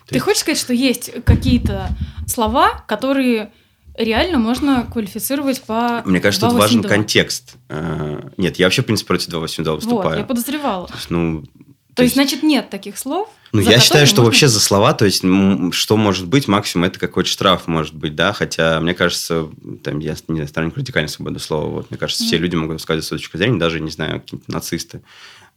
Ты 0.06 0.14
есть... 0.14 0.24
хочешь 0.24 0.40
сказать, 0.40 0.58
что 0.58 0.72
есть 0.72 1.12
какие-то 1.24 1.88
слова, 2.26 2.82
которые 2.88 3.52
реально 3.94 4.38
можно 4.38 4.88
квалифицировать 4.90 5.62
по 5.62 6.02
Мне 6.06 6.20
кажется, 6.20 6.48
тут 6.48 6.58
важен 6.58 6.82
контекст. 6.82 7.56
Э, 7.68 8.30
нет, 8.38 8.58
я 8.58 8.66
вообще, 8.66 8.80
в 8.80 8.86
принципе, 8.86 9.08
против 9.08 9.28
282 9.28 9.74
выступаю. 9.74 10.08
Вот, 10.08 10.18
я 10.18 10.24
подозревала. 10.24 10.86
То 10.86 10.94
есть, 10.94 11.10
ну, 11.10 11.42
то, 11.42 11.96
то 11.96 12.02
есть, 12.04 12.14
значит, 12.14 12.42
нет 12.42 12.70
таких 12.70 12.96
слов? 12.96 13.28
Ну, 13.52 13.60
я 13.60 13.78
считаю, 13.80 14.06
что 14.06 14.22
можно... 14.22 14.30
вообще 14.30 14.48
за 14.48 14.60
слова, 14.60 14.94
то 14.94 15.04
есть, 15.04 15.22
что 15.72 15.96
может 15.98 16.26
быть, 16.26 16.48
максимум 16.48 16.86
это 16.86 16.98
какой-то 16.98 17.28
штраф 17.28 17.66
может 17.66 17.94
быть, 17.94 18.14
да, 18.14 18.32
хотя, 18.32 18.80
мне 18.80 18.94
кажется, 18.94 19.50
там, 19.84 19.98
я 19.98 20.16
не 20.28 20.46
сторонник 20.46 20.76
радикальной 20.76 21.10
свободы 21.10 21.38
слова, 21.38 21.68
вот, 21.68 21.90
мне 21.90 21.98
кажется, 21.98 22.24
mm-hmm. 22.24 22.26
все 22.28 22.38
люди 22.38 22.56
могут 22.56 22.80
сказать 22.80 23.04
свою 23.04 23.18
точку 23.18 23.36
зрения, 23.36 23.58
даже, 23.58 23.80
не 23.80 23.90
знаю, 23.90 24.22
какие-то 24.22 24.50
нацисты. 24.50 25.02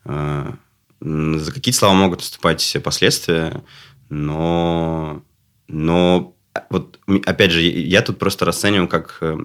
А, 0.04 0.56
за 1.00 1.52
какие-то 1.54 1.80
слова 1.80 1.94
могут 1.94 2.20
наступать 2.20 2.78
последствия, 2.84 3.64
но, 4.10 5.24
но 5.70 6.35
вот 6.69 7.00
опять 7.25 7.51
же, 7.51 7.62
я 7.62 8.01
тут 8.01 8.17
просто 8.17 8.45
расцениваю 8.45 8.88
как 8.88 9.17
э, 9.21 9.35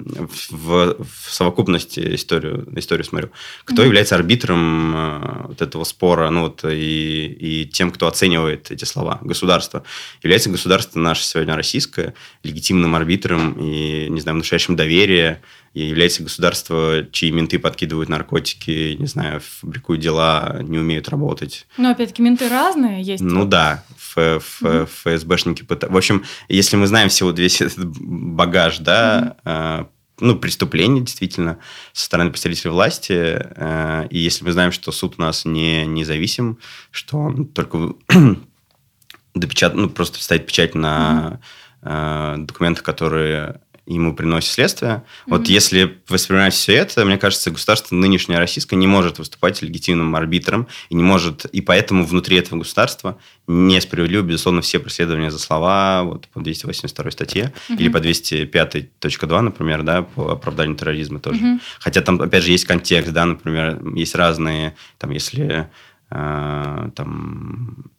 в, 0.50 0.96
в 1.02 1.32
совокупности 1.32 2.14
историю, 2.14 2.68
историю 2.76 3.04
смотрю. 3.04 3.30
Кто 3.64 3.82
mm-hmm. 3.82 3.86
является 3.86 4.14
арбитром 4.14 4.96
э, 4.96 5.46
вот 5.48 5.62
этого 5.62 5.84
спора, 5.84 6.30
ну 6.30 6.42
вот 6.42 6.64
и, 6.64 7.26
и 7.26 7.66
тем, 7.66 7.90
кто 7.90 8.06
оценивает 8.06 8.70
эти 8.70 8.84
слова? 8.84 9.18
Государство. 9.22 9.82
Является 10.22 10.50
государство 10.50 11.00
наше 11.00 11.24
сегодня 11.24 11.56
российское 11.56 12.14
легитимным 12.44 12.94
арбитром 12.94 13.52
и, 13.52 14.08
не 14.08 14.20
знаю, 14.20 14.36
внушающим 14.36 14.76
доверие 14.76 15.42
является 15.72 16.22
государство, 16.22 17.06
чьи 17.12 17.30
менты 17.30 17.58
подкидывают 17.58 18.08
наркотики, 18.08 18.96
не 18.98 19.06
знаю, 19.06 19.40
фабрикуют 19.40 20.02
дела, 20.02 20.58
не 20.62 20.78
умеют 20.78 21.08
работать. 21.08 21.66
Но 21.76 21.90
опять-таки 21.90 22.22
менты 22.22 22.48
разные 22.48 23.02
есть. 23.02 23.22
Ну 23.22 23.44
да, 23.44 23.84
Ф, 23.96 24.18
Ф, 24.18 24.62
mm-hmm. 24.62 24.86
ФСБшники 24.86 25.62
пытаются. 25.62 25.94
В 25.94 25.96
общем, 25.96 26.24
если 26.48 26.76
мы 26.76 26.86
знаем 26.88 27.08
всего 27.08 27.30
весь 27.30 27.60
этот 27.60 27.86
багаж, 27.86 28.78
да, 28.78 29.36
mm-hmm. 29.44 29.86
ну, 30.20 30.36
преступление 30.36 31.04
действительно 31.04 31.58
со 31.92 32.06
стороны 32.06 32.30
представителей 32.30 32.72
власти, 32.72 33.12
э, 33.14 34.08
и 34.10 34.18
если 34.18 34.44
мы 34.44 34.50
знаем, 34.50 34.72
что 34.72 34.90
суд 34.90 35.14
у 35.18 35.20
нас 35.20 35.44
не 35.44 35.86
независим, 35.86 36.58
что 36.90 37.18
он 37.18 37.46
только 37.46 37.94
допечат... 39.34 39.74
ну, 39.74 39.88
просто 39.88 40.20
ставит 40.20 40.46
печать 40.46 40.74
на 40.74 41.38
mm-hmm. 41.82 42.46
документах, 42.46 42.82
которые 42.82 43.60
ему 43.94 44.14
приносит 44.14 44.50
следствие. 44.50 44.90
Mm-hmm. 44.90 45.30
Вот 45.30 45.48
если 45.48 45.98
воспринимать 46.08 46.54
все 46.54 46.74
это, 46.74 47.04
мне 47.04 47.18
кажется, 47.18 47.50
государство 47.50 47.94
нынешнее 47.94 48.38
российское 48.38 48.76
не 48.76 48.86
может 48.86 49.18
выступать 49.18 49.60
легитимным 49.62 50.14
арбитром 50.14 50.68
и 50.88 50.94
не 50.94 51.02
может, 51.02 51.44
и 51.46 51.60
поэтому 51.60 52.04
внутри 52.04 52.38
этого 52.38 52.60
государства 52.60 53.18
несправедливо, 53.46 54.22
безусловно, 54.22 54.62
все 54.62 54.78
преследования 54.78 55.30
за 55.30 55.38
слова 55.38 56.02
вот 56.04 56.28
по 56.28 56.40
282 56.40 57.10
статье 57.10 57.52
mm-hmm. 57.68 57.76
или 57.76 57.88
по 57.88 57.98
205.2, 57.98 59.40
например, 59.40 59.82
да, 59.82 60.02
по 60.02 60.32
оправданию 60.32 60.76
терроризма 60.76 61.20
тоже. 61.20 61.40
Mm-hmm. 61.40 61.60
Хотя 61.80 62.00
там, 62.00 62.20
опять 62.20 62.44
же, 62.44 62.52
есть 62.52 62.64
контекст, 62.64 63.12
да, 63.12 63.24
например, 63.24 63.80
есть 63.94 64.14
разные, 64.14 64.76
там, 64.98 65.10
если 65.10 65.68
э, 66.10 66.90
там, 66.94 67.90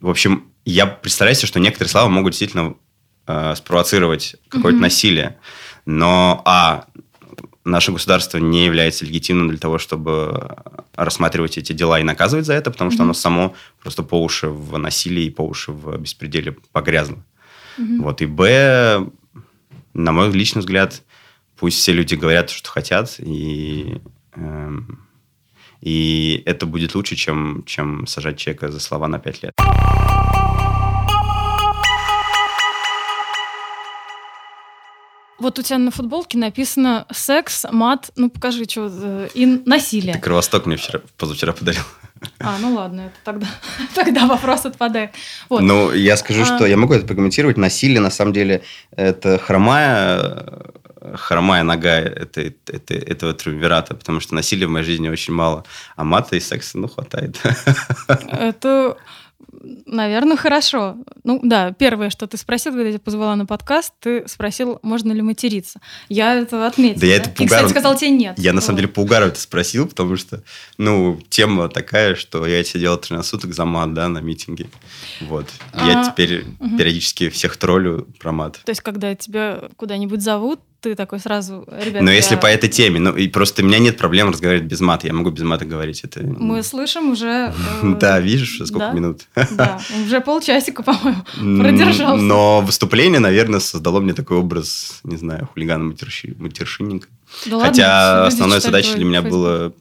в 0.00 0.08
общем, 0.08 0.44
я 0.64 0.86
представляю 0.86 1.34
себе, 1.34 1.48
что 1.48 1.60
некоторые 1.60 1.90
слова 1.90 2.08
могут 2.08 2.32
действительно 2.32 2.74
э, 3.28 3.54
спровоцировать 3.54 4.36
какое-то 4.48 4.78
mm-hmm. 4.78 4.82
насилие. 4.82 5.38
Но, 5.86 6.42
а, 6.44 6.86
наше 7.64 7.92
государство 7.92 8.38
не 8.38 8.64
является 8.64 9.04
легитимным 9.04 9.48
для 9.48 9.58
того, 9.58 9.78
чтобы 9.78 10.56
рассматривать 10.96 11.58
эти 11.58 11.72
дела 11.72 12.00
и 12.00 12.02
наказывать 12.02 12.46
за 12.46 12.54
это, 12.54 12.70
потому 12.70 12.90
что 12.90 13.00
mm-hmm. 13.00 13.04
оно 13.04 13.14
само 13.14 13.54
просто 13.80 14.02
по 14.02 14.20
уши 14.20 14.48
в 14.48 14.76
насилии 14.78 15.26
и 15.26 15.30
по 15.30 15.42
уши 15.42 15.70
в 15.70 15.96
беспределе 15.98 16.56
погрязло. 16.72 17.22
Mm-hmm. 17.78 18.00
Вот, 18.00 18.22
и 18.22 18.26
Б, 18.26 19.06
на 19.94 20.12
мой 20.12 20.32
личный 20.32 20.60
взгляд, 20.60 21.02
пусть 21.56 21.78
все 21.78 21.92
люди 21.92 22.14
говорят, 22.14 22.50
что 22.50 22.70
хотят, 22.70 23.14
и, 23.18 24.00
э, 24.34 24.70
и 25.80 26.42
это 26.46 26.66
будет 26.66 26.94
лучше, 26.94 27.16
чем, 27.16 27.62
чем 27.66 28.06
сажать 28.06 28.38
человека 28.38 28.70
за 28.70 28.80
слова 28.80 29.08
на 29.08 29.18
пять 29.18 29.42
лет. 29.42 29.52
Вот 35.38 35.58
у 35.58 35.62
тебя 35.62 35.78
на 35.78 35.90
футболке 35.90 36.36
написано 36.36 37.06
секс, 37.12 37.64
мат, 37.70 38.10
ну 38.16 38.28
покажи, 38.28 38.64
что, 38.64 38.90
э, 38.90 39.28
и 39.34 39.46
насилие. 39.46 40.14
Ты 40.14 40.20
кровосток 40.20 40.66
мне 40.66 40.76
вчера, 40.76 41.00
позавчера 41.16 41.52
подарил. 41.52 41.82
А, 42.40 42.58
ну 42.60 42.74
ладно, 42.74 43.02
это 43.02 43.14
тогда, 43.24 43.46
тогда 43.94 44.26
вопрос 44.26 44.66
отпадает. 44.66 45.12
Вот. 45.48 45.60
Ну, 45.60 45.92
я 45.92 46.16
скажу, 46.16 46.42
а... 46.42 46.44
что 46.44 46.66
я 46.66 46.76
могу 46.76 46.94
это 46.94 47.06
прокомментировать. 47.06 47.56
Насилие, 47.56 48.00
на 48.00 48.10
самом 48.10 48.32
деле, 48.32 48.62
это 48.90 49.38
хромая, 49.38 50.72
хромая 51.14 51.62
нога 51.62 51.98
это, 51.98 52.40
это, 52.66 52.94
этого 52.94 53.34
триумвирата, 53.34 53.94
потому 53.94 54.20
что 54.20 54.34
насилия 54.34 54.66
в 54.66 54.70
моей 54.70 54.84
жизни 54.84 55.08
очень 55.08 55.34
мало, 55.34 55.64
а 55.96 56.04
мата 56.04 56.36
и 56.36 56.40
секса, 56.40 56.78
ну, 56.78 56.88
хватает. 56.88 57.40
Это 58.32 58.96
Наверное, 59.86 60.36
хорошо. 60.36 60.96
Ну 61.24 61.40
да, 61.42 61.72
первое, 61.72 62.10
что 62.10 62.26
ты 62.26 62.36
спросил, 62.36 62.72
когда 62.72 62.86
я 62.86 62.92
тебя 62.92 63.00
позвала 63.00 63.34
на 63.36 63.46
подкаст, 63.46 63.94
ты 64.00 64.28
спросил, 64.28 64.78
можно 64.82 65.12
ли 65.12 65.22
материться. 65.22 65.80
Я 66.08 66.34
это 66.34 66.66
отметила. 66.66 67.00
Да, 67.00 67.06
я 67.06 67.16
это 67.16 67.30
по 67.30 67.42
И, 67.42 67.46
кстати, 67.46 67.70
сказал 67.70 67.96
тебе 67.96 68.10
нет. 68.10 68.38
Я 68.38 68.52
на 68.52 68.60
самом 68.60 68.76
деле 68.76 68.88
по 68.88 69.00
угару 69.00 69.26
это 69.26 69.40
спросил, 69.40 69.88
потому 69.88 70.16
что, 70.16 70.42
ну, 70.76 71.18
тема 71.30 71.68
такая, 71.68 72.14
что 72.14 72.46
я 72.46 72.62
сидел 72.62 72.98
13 72.98 73.28
суток 73.28 73.54
за 73.54 73.64
мат, 73.64 73.94
да, 73.94 74.08
на 74.08 74.18
митинге. 74.18 74.68
Вот. 75.22 75.48
Я 75.74 76.02
а, 76.02 76.10
теперь 76.10 76.44
угу. 76.60 76.76
периодически 76.76 77.28
всех 77.30 77.56
троллю 77.56 78.06
про 78.18 78.32
мат. 78.32 78.60
То 78.64 78.70
есть, 78.70 78.82
когда 78.82 79.14
тебя 79.14 79.62
куда-нибудь 79.76 80.20
зовут, 80.22 80.60
ты 80.80 80.94
такой 80.94 81.18
сразу, 81.18 81.64
ребята... 81.66 82.04
Но 82.04 82.10
если 82.10 82.36
по 82.36 82.46
этой 82.46 82.68
теме, 82.68 83.00
ну, 83.00 83.16
и 83.16 83.26
просто 83.28 83.62
у 83.62 83.66
меня 83.66 83.78
нет 83.78 83.96
проблем 83.96 84.30
разговаривать 84.30 84.66
без 84.66 84.80
мата, 84.80 85.08
я 85.08 85.12
могу 85.12 85.30
без 85.30 85.42
мата 85.42 85.64
говорить. 85.64 86.04
Это... 86.04 86.20
Мы 86.22 86.62
слышим 86.62 87.10
уже... 87.10 87.52
Э, 87.82 87.94
да, 88.00 88.20
видишь, 88.20 88.60
сколько 88.64 88.92
минут. 88.92 89.22
Да, 89.50 89.80
уже 90.04 90.20
полчасика, 90.20 90.84
по-моему, 90.84 91.24
продержался. 91.62 92.22
Но 92.22 92.60
выступление, 92.60 93.18
наверное, 93.18 93.60
создало 93.60 94.00
мне 94.00 94.14
такой 94.14 94.36
образ, 94.36 95.00
не 95.02 95.16
знаю, 95.16 95.48
хулигана-матершинника. 95.52 97.08
Хотя 97.50 98.26
основной 98.26 98.60
задачей 98.60 98.94
для 98.94 99.04
меня 99.04 99.22
было 99.22 99.72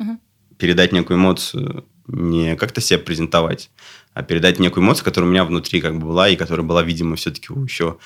передать 0.58 0.94
некую 0.94 1.20
эмоцию, 1.20 1.86
не 2.08 2.56
как-то 2.56 2.82
себя 2.82 2.98
презентовать, 2.98 3.70
а 4.14 4.24
передать 4.24 4.60
некую 4.60 4.84
эмоцию, 4.84 5.06
которая 5.06 5.30
у 5.30 5.32
меня 5.32 5.46
внутри 5.46 5.80
как 5.80 6.00
бы 6.00 6.08
была, 6.08 6.30
и 6.30 6.36
которая 6.36 6.66
была, 6.66 6.82
видимо, 6.82 7.16
все-таки 7.16 7.54
еще 7.54 7.98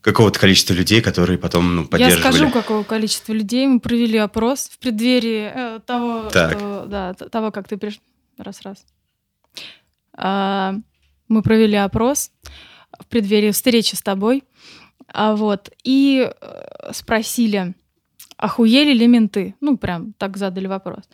какого-то 0.00 0.38
количества 0.38 0.74
людей, 0.74 1.00
которые 1.00 1.38
потом 1.38 1.76
ну, 1.76 1.86
поддерживали. 1.86 2.24
Я 2.24 2.32
скажу, 2.32 2.50
какого 2.50 2.82
количества 2.84 3.32
людей. 3.32 3.66
Мы 3.66 3.80
провели 3.80 4.18
опрос 4.18 4.70
в 4.72 4.78
преддверии 4.78 5.52
э, 5.54 5.80
того, 5.86 6.30
так. 6.30 6.52
Что, 6.52 6.86
да, 6.86 7.14
того, 7.14 7.50
как 7.50 7.68
ты 7.68 7.76
пришел. 7.76 8.00
Раз-раз. 8.38 8.84
А, 10.14 10.74
мы 11.28 11.42
провели 11.42 11.76
опрос 11.76 12.30
в 12.98 13.06
преддверии 13.06 13.50
встречи 13.50 13.94
с 13.94 14.02
тобой. 14.02 14.44
А, 15.12 15.34
вот, 15.34 15.70
и 15.84 16.30
э, 16.30 16.92
спросили, 16.92 17.74
охуели 18.36 18.92
ли 18.92 19.06
менты? 19.06 19.54
Ну, 19.60 19.76
прям 19.76 20.14
так 20.14 20.36
задали 20.36 20.66
вопрос. 20.66 21.04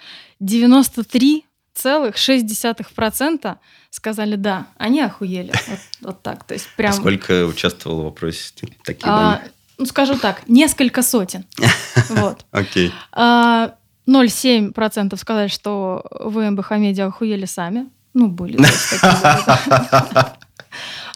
93 0.41 1.45
целых 1.77 2.17
шесть 2.17 2.47
десятых 2.47 2.91
процента 2.91 3.59
сказали 3.91 4.37
да, 4.37 4.67
они 4.77 5.01
охуели. 5.01 5.53
Вот, 5.69 5.79
вот 6.01 6.23
так. 6.23 6.45
То 6.45 6.55
есть 6.55 6.69
прям... 6.77 6.91
А 6.91 6.95
сколько 6.95 7.47
участвовало 7.47 8.03
в 8.03 8.05
вопросе? 8.05 8.53
Такие 8.85 9.09
а, 9.09 9.43
ну, 9.79 9.87
скажу 9.87 10.19
так, 10.19 10.49
несколько 10.49 11.03
сотен. 11.03 11.45
Вот. 12.09 12.45
Окей. 12.51 12.93
А, 13.13 13.75
0,7% 14.07 15.17
сказали, 15.17 15.49
что 15.49 16.05
вы 16.21 16.51
МБХ 16.51 16.73
Медиа 16.73 17.07
охуели 17.07 17.47
сами. 17.47 17.87
Ну, 18.15 18.29
были. 18.29 18.59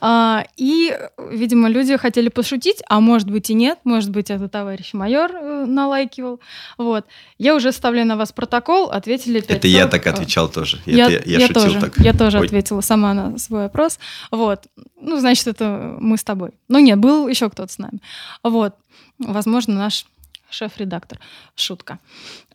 А, 0.01 0.45
и, 0.57 0.97
видимо, 1.31 1.69
люди 1.69 1.97
хотели 1.97 2.29
пошутить, 2.29 2.83
а 2.89 3.01
может 3.01 3.31
быть 3.31 3.51
и 3.51 3.55
нет, 3.55 3.79
может 3.85 4.11
быть, 4.11 4.31
это 4.31 4.49
товарищ 4.49 4.95
майор 4.95 5.31
э, 5.33 5.65
налайкивал. 5.67 6.41
Вот. 6.79 7.05
Я 7.39 7.55
уже 7.55 7.73
ставлю 7.73 8.05
на 8.05 8.17
вас 8.17 8.33
протокол, 8.33 8.91
ответили 8.91 9.41
5 9.41 9.59
Это 9.59 9.69
я 9.69 9.87
так 9.87 10.07
отвечал 10.07 10.49
тоже. 10.49 10.81
Я, 10.87 11.11
это, 11.11 11.29
я, 11.29 11.39
я, 11.39 11.47
шутил 11.47 11.63
тоже, 11.63 11.81
так. 11.81 11.99
Я 11.99 12.15
тоже 12.15 12.39
Ой. 12.39 12.47
ответила 12.47 12.81
сама 12.81 13.15
на 13.15 13.39
свой 13.39 13.63
вопрос. 13.63 13.99
Вот. 14.31 14.67
Ну, 15.01 15.19
значит, 15.19 15.47
это 15.47 15.97
мы 16.01 16.17
с 16.17 16.25
тобой. 16.25 16.51
Ну, 16.69 16.79
нет, 16.79 16.99
был 16.99 17.29
еще 17.29 17.51
кто-то 17.51 17.73
с 17.73 17.79
нами. 17.79 18.01
Вот. 18.43 18.75
Возможно, 19.19 19.75
наш 19.75 20.07
шеф-редактор. 20.51 21.19
Шутка. 21.55 21.99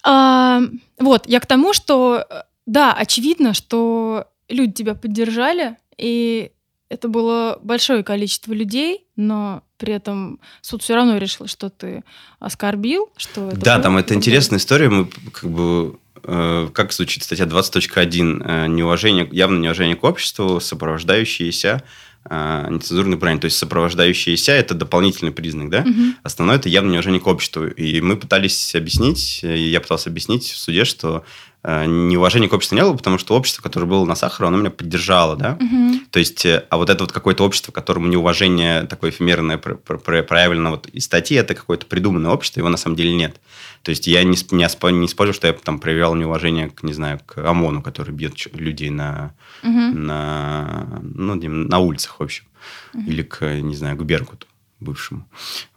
А, 0.04 0.62
вот, 1.00 1.28
я 1.28 1.40
к 1.40 1.46
тому, 1.46 1.74
что, 1.74 2.26
э, 2.30 2.44
да, 2.66 2.94
очевидно, 2.94 3.54
что 3.54 4.26
люди 4.50 4.74
тебя 4.74 4.96
поддержали, 4.96 5.78
и 5.98 6.52
это 6.90 7.08
было 7.08 7.60
большое 7.64 8.04
количество 8.04 8.54
людей, 8.54 9.06
но 9.16 9.64
при 9.78 9.94
этом 9.94 10.40
суд 10.62 10.84
все 10.84 10.96
равно 10.96 11.18
решил, 11.18 11.48
что 11.48 11.70
ты 11.70 12.04
оскорбил, 12.40 13.10
что 13.18 13.50
это 13.50 13.60
Да, 13.60 13.80
там 13.80 13.98
это 13.98 14.14
интересная 14.14 14.60
история. 14.60 14.90
Мы 14.90 15.08
как 15.32 15.50
бы 15.50 15.98
э, 16.24 16.70
как 16.74 16.94
звучит 16.94 17.24
статья 17.24 17.46
20.1 17.46 18.44
э, 18.46 18.68
неуважение, 18.68 19.28
явно 19.32 19.60
неуважение 19.60 19.96
к 19.96 20.04
обществу, 20.04 20.60
сопровождающиеся 20.60 21.84
э, 22.30 22.68
нецензурный 22.70 23.18
бренд. 23.18 23.42
То 23.42 23.46
есть 23.46 23.58
сопровождающиеся– 23.58 24.52
это 24.54 24.76
дополнительный 24.76 25.32
признак, 25.32 25.70
да? 25.72 25.80
Угу. 25.82 26.02
Основное– 26.22 26.56
это 26.58 26.70
явно 26.70 26.92
неуважение 26.92 27.20
к 27.20 27.28
обществу. 27.28 27.66
И 27.66 28.00
мы 28.00 28.16
пытались 28.16 28.76
объяснить, 28.76 29.42
и 29.44 29.70
я 29.70 29.82
пытался 29.82 30.12
объяснить 30.12 30.52
в 30.52 30.58
суде, 30.58 30.86
что 30.86 31.26
неуважения 31.66 32.48
к 32.48 32.54
обществу 32.54 32.76
не 32.76 32.84
было, 32.84 32.96
потому 32.96 33.18
что 33.18 33.36
общество, 33.36 33.64
которое 33.64 33.88
было 33.88 34.06
на 34.06 34.16
Сахару, 34.16 34.48
оно 34.48 34.58
меня 34.58 34.70
поддержало, 34.70 35.36
да. 35.36 35.58
Угу. 35.60 36.00
То 36.12 36.20
есть, 36.20 36.46
э, 36.46 36.66
а 36.70 36.78
вот 36.78 36.90
это 36.90 37.04
вот 37.04 37.12
какое-то 37.12 37.44
общество, 37.44 37.72
которому 37.72 38.08
неуважение 38.08 38.84
такое 38.84 39.10
эфемерное 39.10 39.58
проявлено 39.58 40.72
вот 40.72 40.88
из 40.88 41.06
статьи, 41.06 41.38
это 41.38 41.56
какое-то 41.56 41.88
придуманное 41.88 42.32
общество, 42.32 42.60
его 42.60 42.70
на 42.70 42.78
самом 42.78 42.96
деле 42.96 43.16
нет. 43.16 43.40
То 43.82 43.90
есть 43.90 44.06
я 44.08 44.24
не, 44.24 44.38
не, 44.52 44.92
не 45.00 45.08
спорю, 45.08 45.34
что 45.34 45.48
я 45.48 45.54
там 45.54 45.80
проявлял 45.80 46.14
неуважение 46.16 46.70
к, 46.70 46.84
не 46.84 46.94
знаю, 46.94 47.20
к 47.26 47.38
ОМОНу, 47.38 47.82
который 47.82 48.12
бьет 48.12 48.36
людей 48.54 48.90
на, 48.90 49.34
угу. 49.64 49.72
на, 49.72 51.02
ну, 51.02 51.36
на 51.36 51.80
улицах, 51.80 52.20
в 52.20 52.24
общем. 52.24 52.46
Угу. 52.94 53.04
Или 53.04 53.24
к, 53.24 53.62
не 53.62 53.76
знаю, 53.76 53.98
к 53.98 54.04
Беркуту 54.04 54.48
бывшему. 54.80 55.28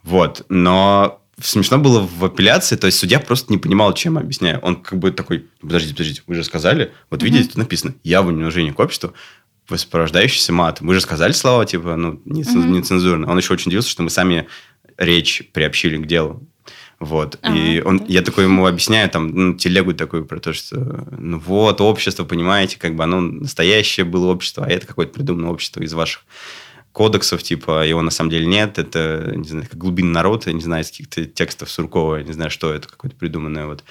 Вот. 0.03 0.45
Но 0.49 1.21
смешно 1.41 1.79
было 1.79 2.01
в 2.01 2.25
апелляции, 2.25 2.77
то 2.77 2.87
есть 2.87 2.99
судья 2.99 3.21
просто 3.21 3.53
не 3.53 3.59
понимал, 3.59 3.93
чем 3.95 4.19
объясняю. 4.19 4.59
Он 4.61 4.77
как 4.77 4.99
бы 4.99 5.11
такой, 5.11 5.47
подождите, 5.61 5.95
подождите, 5.95 6.23
вы 6.27 6.35
же 6.35 6.45
сказали, 6.45 6.93
вот 7.11 7.23
видите, 7.23 7.49
тут 7.49 7.57
написано, 7.57 7.95
я 8.05 8.23
в 8.23 8.33
неуважении 8.33 8.71
к 8.71 8.79
обществу, 8.79 9.13
воспрождающийся 9.69 10.53
мат. 10.53 10.81
Мы 10.81 10.95
же 10.95 11.01
сказали 11.01 11.33
слова, 11.33 11.67
типа, 11.67 11.97
ну, 11.97 12.21
нецензурно. 12.25 13.31
Он 13.31 13.37
еще 13.37 13.53
очень 13.53 13.69
удивился, 13.69 13.91
что 13.91 14.03
мы 14.03 14.11
сами 14.11 14.49
речь 14.97 15.43
приобщили 15.53 15.97
к 15.99 16.07
делу. 16.07 16.47
Вот. 16.99 17.39
А, 17.43 17.55
и 17.55 17.81
он, 17.81 17.99
да. 17.99 18.05
я 18.09 18.23
такой 18.23 18.45
ему 18.45 18.67
объясняю, 18.67 19.09
там, 19.09 19.29
ну, 19.29 19.55
телегу 19.55 19.95
такую 19.95 20.25
про 20.25 20.41
то, 20.41 20.53
что, 20.53 21.07
ну 21.17 21.39
вот, 21.39 21.81
общество, 21.81 22.25
понимаете, 22.25 22.79
как 22.79 22.97
бы 22.97 23.05
оно 23.05 23.21
настоящее 23.21 24.05
было 24.05 24.33
общество, 24.33 24.65
а 24.65 24.69
это 24.69 24.87
какое-то 24.87 25.13
придуманное 25.13 25.51
общество 25.51 25.81
из 25.81 25.93
ваших 25.93 26.25
кодексов, 26.99 27.45
типа, 27.45 27.87
его 27.87 28.03
на 28.03 28.11
самом 28.11 28.31
деле 28.31 28.47
нет, 28.47 28.77
это, 28.79 29.33
не 29.37 29.49
знаю, 29.49 29.67
как 29.71 29.79
глубинный 29.79 30.13
народ, 30.15 30.47
я 30.49 30.53
не 30.53 30.61
знаю, 30.63 30.83
из 30.83 30.91
каких-то 30.91 31.25
текстов 31.27 31.71
Суркова, 31.71 32.17
я 32.17 32.25
не 32.25 32.33
знаю, 32.33 32.51
что 32.51 32.73
это, 32.75 32.89
какое-то 32.89 33.17
придуманное, 33.17 33.67
вот. 33.67 33.85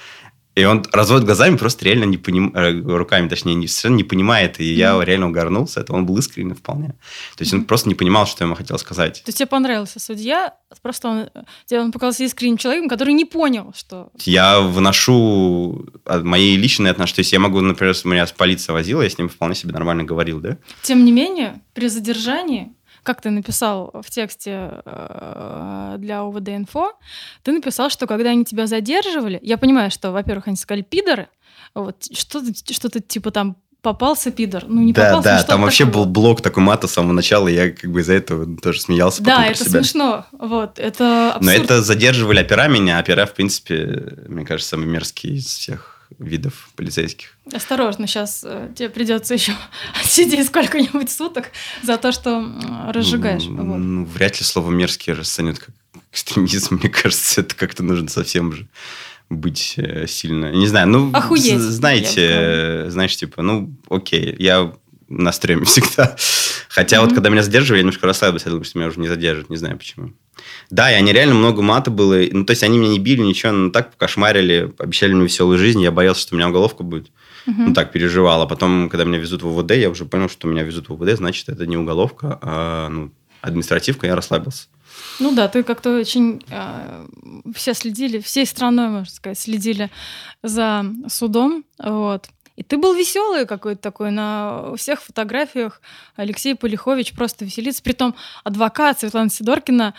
И 0.54 0.64
он 0.64 0.84
разводит 0.92 1.24
глазами, 1.24 1.56
просто 1.56 1.84
реально 1.84 2.04
не 2.04 2.16
понимает, 2.18 2.84
руками, 2.84 3.28
точнее, 3.28 3.54
не, 3.54 3.68
совершенно 3.68 3.96
не 3.96 4.02
понимает, 4.04 4.58
и 4.60 4.64
я 4.74 4.94
Мгм. 4.94 5.02
реально 5.04 5.28
угорнулся, 5.28 5.80
это 5.80 5.92
он 5.92 6.04
был 6.04 6.18
искренне 6.18 6.54
вполне. 6.54 6.88
То 7.36 7.42
есть 7.42 7.52
он 7.52 7.60
Мгм. 7.60 7.66
просто 7.68 7.88
не 7.88 7.94
понимал, 7.94 8.26
что 8.26 8.42
я 8.42 8.46
ему 8.46 8.56
хотел 8.56 8.76
сказать. 8.78 9.22
То 9.24 9.28
есть 9.28 9.38
тебе 9.38 9.46
понравился 9.46 10.00
судья, 10.00 10.54
просто 10.82 11.08
он, 11.08 11.30
тебе 11.66 11.80
он 11.80 11.92
показался 11.92 12.24
искренним 12.24 12.56
человеком, 12.58 12.88
который 12.88 13.14
не 13.14 13.24
понял, 13.24 13.72
что... 13.76 14.10
Я 14.24 14.60
выношу 14.60 15.86
мои 16.24 16.56
личные 16.56 16.90
отношения. 16.90 17.16
То 17.16 17.20
есть 17.20 17.32
я 17.32 17.38
могу, 17.38 17.60
например, 17.60 17.94
меня 18.04 18.26
с 18.26 18.32
полиция 18.32 18.72
возила, 18.72 19.02
я 19.02 19.08
с 19.08 19.16
ним 19.16 19.28
вполне 19.28 19.54
себе 19.54 19.72
нормально 19.72 20.02
говорил, 20.02 20.40
да? 20.40 20.58
Тем 20.82 21.04
не 21.04 21.12
менее, 21.12 21.60
при 21.72 21.88
задержании, 21.88 22.72
как 23.02 23.20
ты 23.20 23.30
написал 23.30 23.90
в 24.02 24.10
тексте 24.10 24.82
э, 24.84 25.96
для 25.98 26.20
ОВД-инфо, 26.22 26.92
ты 27.42 27.52
написал, 27.52 27.90
что 27.90 28.06
когда 28.06 28.30
они 28.30 28.44
тебя 28.44 28.66
задерживали, 28.66 29.38
я 29.42 29.58
понимаю, 29.58 29.90
что, 29.90 30.12
во-первых, 30.12 30.48
они 30.48 30.56
сказали 30.56 30.82
«пидоры», 30.82 31.28
вот, 31.74 32.04
что-то, 32.12 32.52
что-то 32.72 33.00
типа 33.00 33.30
там 33.30 33.56
попался 33.82 34.30
пидор, 34.30 34.64
ну 34.66 34.82
не 34.82 34.92
да, 34.92 35.06
попался, 35.06 35.28
да, 35.28 35.38
ну, 35.40 35.46
там 35.46 35.62
вообще 35.62 35.84
такое 35.84 36.04
был 36.04 36.10
блок 36.10 36.40
такой 36.40 36.62
мата 36.62 36.88
с 36.88 36.92
самого 36.92 37.12
начала, 37.12 37.48
и 37.48 37.54
я 37.54 37.70
как 37.70 37.90
бы 37.90 38.00
из-за 38.00 38.14
этого 38.14 38.56
тоже 38.60 38.80
смеялся 38.80 39.22
Да, 39.22 39.46
это 39.46 39.64
себя. 39.64 39.82
смешно, 39.82 40.26
вот, 40.32 40.78
это 40.78 41.34
абсурд. 41.34 41.44
Но 41.44 41.52
это 41.52 41.82
задерживали 41.82 42.40
опера 42.40 42.68
меня, 42.68 42.98
опера, 42.98 43.26
в 43.26 43.34
принципе, 43.34 44.14
мне 44.26 44.44
кажется, 44.44 44.70
самый 44.70 44.86
мерзкий 44.86 45.36
из 45.36 45.46
всех 45.46 45.97
видов 46.18 46.70
полицейских. 46.76 47.36
Осторожно, 47.52 48.06
сейчас 48.06 48.44
тебе 48.74 48.88
придется 48.88 49.34
еще 49.34 49.52
сидеть 50.04 50.46
сколько-нибудь 50.46 51.10
суток 51.10 51.50
за 51.82 51.98
то, 51.98 52.12
что 52.12 52.46
разжигаешь. 52.88 53.44
Ну, 53.44 53.64
вот. 53.64 53.76
ну, 53.76 54.04
вряд 54.04 54.38
ли 54.38 54.44
слово 54.44 54.70
мерзкий 54.70 55.12
расценят 55.12 55.58
как 55.58 55.74
экстремизм. 56.12 56.76
Мне 56.76 56.88
кажется, 56.88 57.40
это 57.40 57.54
как-то 57.54 57.82
нужно 57.82 58.08
совсем 58.08 58.52
же 58.52 58.68
быть 59.30 59.74
э, 59.76 60.06
сильно. 60.06 60.50
Не 60.52 60.66
знаю, 60.66 60.88
ну, 60.88 61.10
Охуеть, 61.12 61.58
знаете, 61.58 62.28
э, 62.30 62.90
знаешь, 62.90 63.16
типа, 63.16 63.42
ну, 63.42 63.74
окей, 63.90 64.34
я 64.38 64.72
на 65.08 65.32
стреме 65.32 65.64
всегда. 65.64 66.16
Хотя 66.78 67.00
вот 67.00 67.06
Мгм. 67.08 67.14
когда 67.16 67.30
меня 67.30 67.42
задерживали, 67.42 67.78
я 67.78 67.82
немножко 67.82 68.06
расслабился, 68.06 68.46
я 68.46 68.52
думал, 68.52 68.64
что 68.64 68.78
меня 68.78 68.86
уже 68.86 69.00
не 69.00 69.08
задержат, 69.08 69.50
не 69.50 69.56
знаю 69.56 69.76
почему. 69.76 70.12
Да, 70.70 70.92
и 70.92 70.94
они 70.94 71.12
реально 71.12 71.34
много 71.34 71.60
мата 71.60 71.90
было. 71.90 72.20
Ну, 72.30 72.44
то 72.44 72.52
есть 72.52 72.62
они 72.62 72.78
меня 72.78 72.90
не 72.90 73.00
били, 73.00 73.20
ничего, 73.20 73.50
но 73.50 73.70
так 73.70 73.90
покошмарили, 73.90 74.72
обещали 74.78 75.12
мне 75.12 75.24
веселую 75.24 75.58
жизнь. 75.58 75.82
Я 75.82 75.90
боялся, 75.90 76.20
что 76.20 76.36
у 76.36 76.38
меня 76.38 76.48
уголовка 76.48 76.84
будет. 76.84 77.10
Мгм. 77.46 77.64
Ну, 77.66 77.74
так 77.74 77.90
переживал. 77.90 78.42
А 78.42 78.46
потом, 78.46 78.88
когда 78.88 79.02
меня 79.02 79.18
везут 79.18 79.42
в 79.42 79.48
УВД, 79.48 79.72
я 79.72 79.90
уже 79.90 80.04
понял, 80.04 80.28
что 80.28 80.46
меня 80.46 80.62
везут 80.62 80.88
в 80.88 80.92
УВД, 80.92 81.16
значит, 81.16 81.48
это 81.48 81.66
не 81.66 81.76
уголовка, 81.76 82.38
а 82.42 82.88
ну, 82.88 83.10
административка, 83.40 84.06
я 84.06 84.14
расслабился. 84.14 84.68
Ну 85.18 85.34
да, 85.34 85.48
ты 85.48 85.64
как-то 85.64 85.98
очень... 85.98 86.42
э, 86.48 87.06
все 87.54 87.74
следили, 87.74 88.20
всей 88.20 88.46
страной, 88.46 88.88
можно 88.88 89.10
сказать, 89.12 89.38
следили 89.38 89.90
за 90.44 90.84
судом, 91.08 91.64
вот. 91.78 92.28
И 92.58 92.64
ты 92.64 92.76
был 92.76 92.92
веселый 92.92 93.46
какой-то 93.46 93.80
такой 93.80 94.10
на 94.10 94.74
всех 94.76 95.00
фотографиях. 95.00 95.80
Алексей 96.16 96.56
Полихович 96.56 97.12
просто 97.12 97.44
веселится. 97.44 97.80
Притом 97.84 98.16
адвокат 98.42 98.98
Светлана 98.98 99.30
Сидоркина 99.30 99.94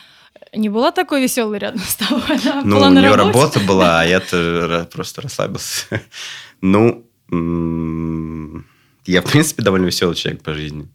не 0.53 0.67
была 0.67 0.91
такой 0.91 1.21
веселой 1.21 1.57
рядом 1.59 1.79
с 1.79 1.95
тобой. 1.95 2.21
Она 2.51 2.61
Ну, 2.65 2.75
была 2.75 2.87
у 2.89 2.91
нее 2.91 3.15
работе. 3.15 3.39
работа 3.39 3.59
была, 3.61 4.01
а 4.01 4.05
ра- 4.35 4.85
просто 4.87 5.21
расслабился. 5.21 6.01
Ну, 6.59 7.05
я, 9.05 9.21
в 9.21 9.25
принципе, 9.31 9.63
довольно 9.63 9.85
веселый 9.85 10.15
человек 10.15 10.43
по 10.43 10.53
жизни. 10.53 10.87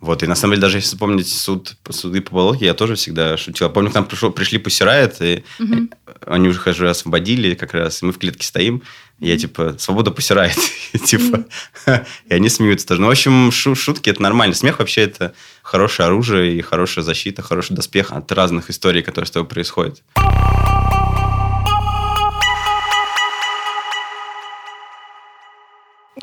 Вот, 0.00 0.24
и 0.24 0.26
на 0.26 0.34
самом 0.34 0.54
деле, 0.54 0.62
даже 0.62 0.78
если 0.78 0.88
вспомнить 0.88 1.28
суд, 1.28 1.76
суды 1.90 2.20
по 2.22 2.34
Болотке, 2.34 2.64
я 2.66 2.74
тоже 2.74 2.96
всегда 2.96 3.36
шутил. 3.36 3.68
Я 3.68 3.72
помню, 3.72 3.88
к 3.92 3.94
нам 3.94 4.04
пришел, 4.04 4.32
пришли 4.32 4.58
Пусирает, 4.58 5.22
и 5.22 5.44
Мгм. 5.60 5.90
они 6.26 6.48
уже 6.48 6.60
уже 6.68 6.90
освободили 6.90 7.54
как 7.54 7.72
раз, 7.72 8.02
и 8.02 8.06
мы 8.06 8.12
в 8.12 8.18
клетке 8.18 8.44
стоим, 8.44 8.82
я 9.28 9.38
типа, 9.38 9.76
свобода 9.78 10.10
Пусирает, 10.10 10.56
типа, 11.06 11.44
и 12.26 12.34
они 12.34 12.48
смеются 12.48 12.86
тоже. 12.88 13.00
Ну, 13.00 13.06
в 13.06 13.10
общем, 13.10 13.50
шу- 13.52 13.74
шутки 13.74 14.10
это 14.10 14.20
нормально. 14.22 14.54
Смех 14.54 14.78
вообще 14.80 15.02
это 15.02 15.32
хорошее 15.62 16.08
оружие 16.08 16.56
и 16.56 16.60
хорошая 16.60 17.04
защита, 17.04 17.40
хороший 17.42 17.74
доспех 17.74 18.12
от 18.12 18.30
разных 18.32 18.68
историй, 18.70 19.02
которые 19.02 19.26
с 19.28 19.30
тобой 19.30 19.48
происходят. 19.48 20.02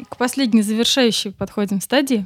К 0.10 0.18
последней 0.18 0.62
завершающей 0.62 1.32
подходим 1.32 1.82
стадии. 1.82 2.26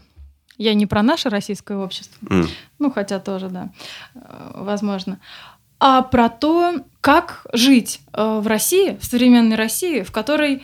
Я 0.58 0.74
не 0.74 0.86
про 0.86 1.02
наше 1.02 1.30
российское 1.30 1.78
общество, 1.78 2.28
М. 2.30 2.48
ну 2.78 2.92
хотя 2.92 3.20
тоже, 3.20 3.50
да, 3.50 3.72
э, 4.14 4.52
возможно, 4.56 5.20
а 5.80 6.04
про 6.04 6.30
то, 6.30 6.76
как 7.04 7.46
жить 7.52 8.00
э, 8.14 8.40
в 8.40 8.48
России, 8.48 8.98
в 8.98 9.04
современной 9.04 9.58
России, 9.58 10.04
в 10.04 10.14
которой 10.14 10.64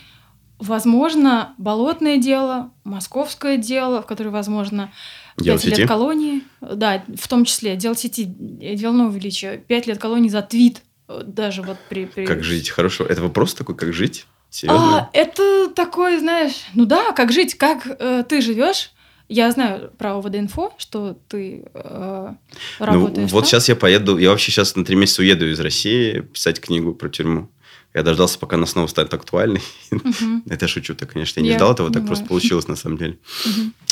возможно 0.58 1.54
болотное 1.58 2.16
дело, 2.16 2.72
московское 2.86 3.58
дело, 3.58 4.02
в 4.02 4.06
которой 4.06 4.30
возможно 4.30 4.90
пять 5.36 5.66
лет 5.66 5.86
колонии, 5.86 6.44
да, 6.62 7.04
в 7.14 7.28
том 7.28 7.44
числе 7.44 7.76
дело 7.76 7.94
сети, 7.94 8.34
э, 8.62 8.76
дело 8.76 9.10
величия, 9.10 9.58
пять 9.58 9.86
лет 9.86 9.98
колонии 10.00 10.30
за 10.30 10.42
твит, 10.42 10.82
э, 11.10 11.24
даже 11.26 11.62
вот 11.62 11.76
при... 11.90 12.06
при- 12.06 12.26
Как 12.26 12.42
жить? 12.42 12.70
Хорошо. 12.70 13.04
Это 13.06 13.22
вопрос 13.22 13.54
такой, 13.54 13.76
как 13.76 13.92
жить? 13.92 14.26
Серьезно? 14.50 15.00
А, 15.00 15.10
это 15.12 15.70
такой, 15.76 16.20
знаешь, 16.20 16.54
ну 16.74 16.86
да, 16.86 17.12
как 17.12 17.34
жить, 17.34 17.56
как 17.56 17.86
э, 17.86 18.24
ты 18.28 18.40
живешь. 18.40 18.92
Я 19.30 19.52
знаю 19.52 19.92
про 19.98 20.16
ОВД-инфо, 20.18 20.74
что 20.80 21.16
ты 21.28 21.66
э, 21.74 22.34
ну, 22.80 22.86
работаешь. 22.86 23.32
вот 23.32 23.42
там. 23.42 23.48
сейчас 23.48 23.70
я 23.70 23.76
поеду, 23.76 24.18
я 24.18 24.32
вообще 24.32 24.52
сейчас 24.52 24.76
на 24.76 24.84
три 24.84 24.96
месяца 24.96 25.22
уеду 25.22 25.48
из 25.50 25.60
России 25.60 26.22
писать 26.22 26.60
книгу 26.60 26.94
про 26.96 27.10
тюрьму. 27.10 27.50
Я 27.94 28.04
дождался, 28.04 28.38
пока 28.40 28.56
она 28.56 28.66
снова 28.66 28.88
станет 28.88 29.14
актуальной. 29.14 29.62
Мгм, 29.92 30.44
Это 30.50 30.68
шучу-то, 30.68 31.06
конечно. 31.06 31.40
Я 31.40 31.44
не 31.44 31.50
Я 31.52 31.56
ждал 31.58 31.74
этого, 31.74 31.92
так 31.92 32.06
просто 32.06 32.26
получилось 32.26 32.68
на 32.68 32.76
самом 32.76 32.98
деле. 32.98 33.18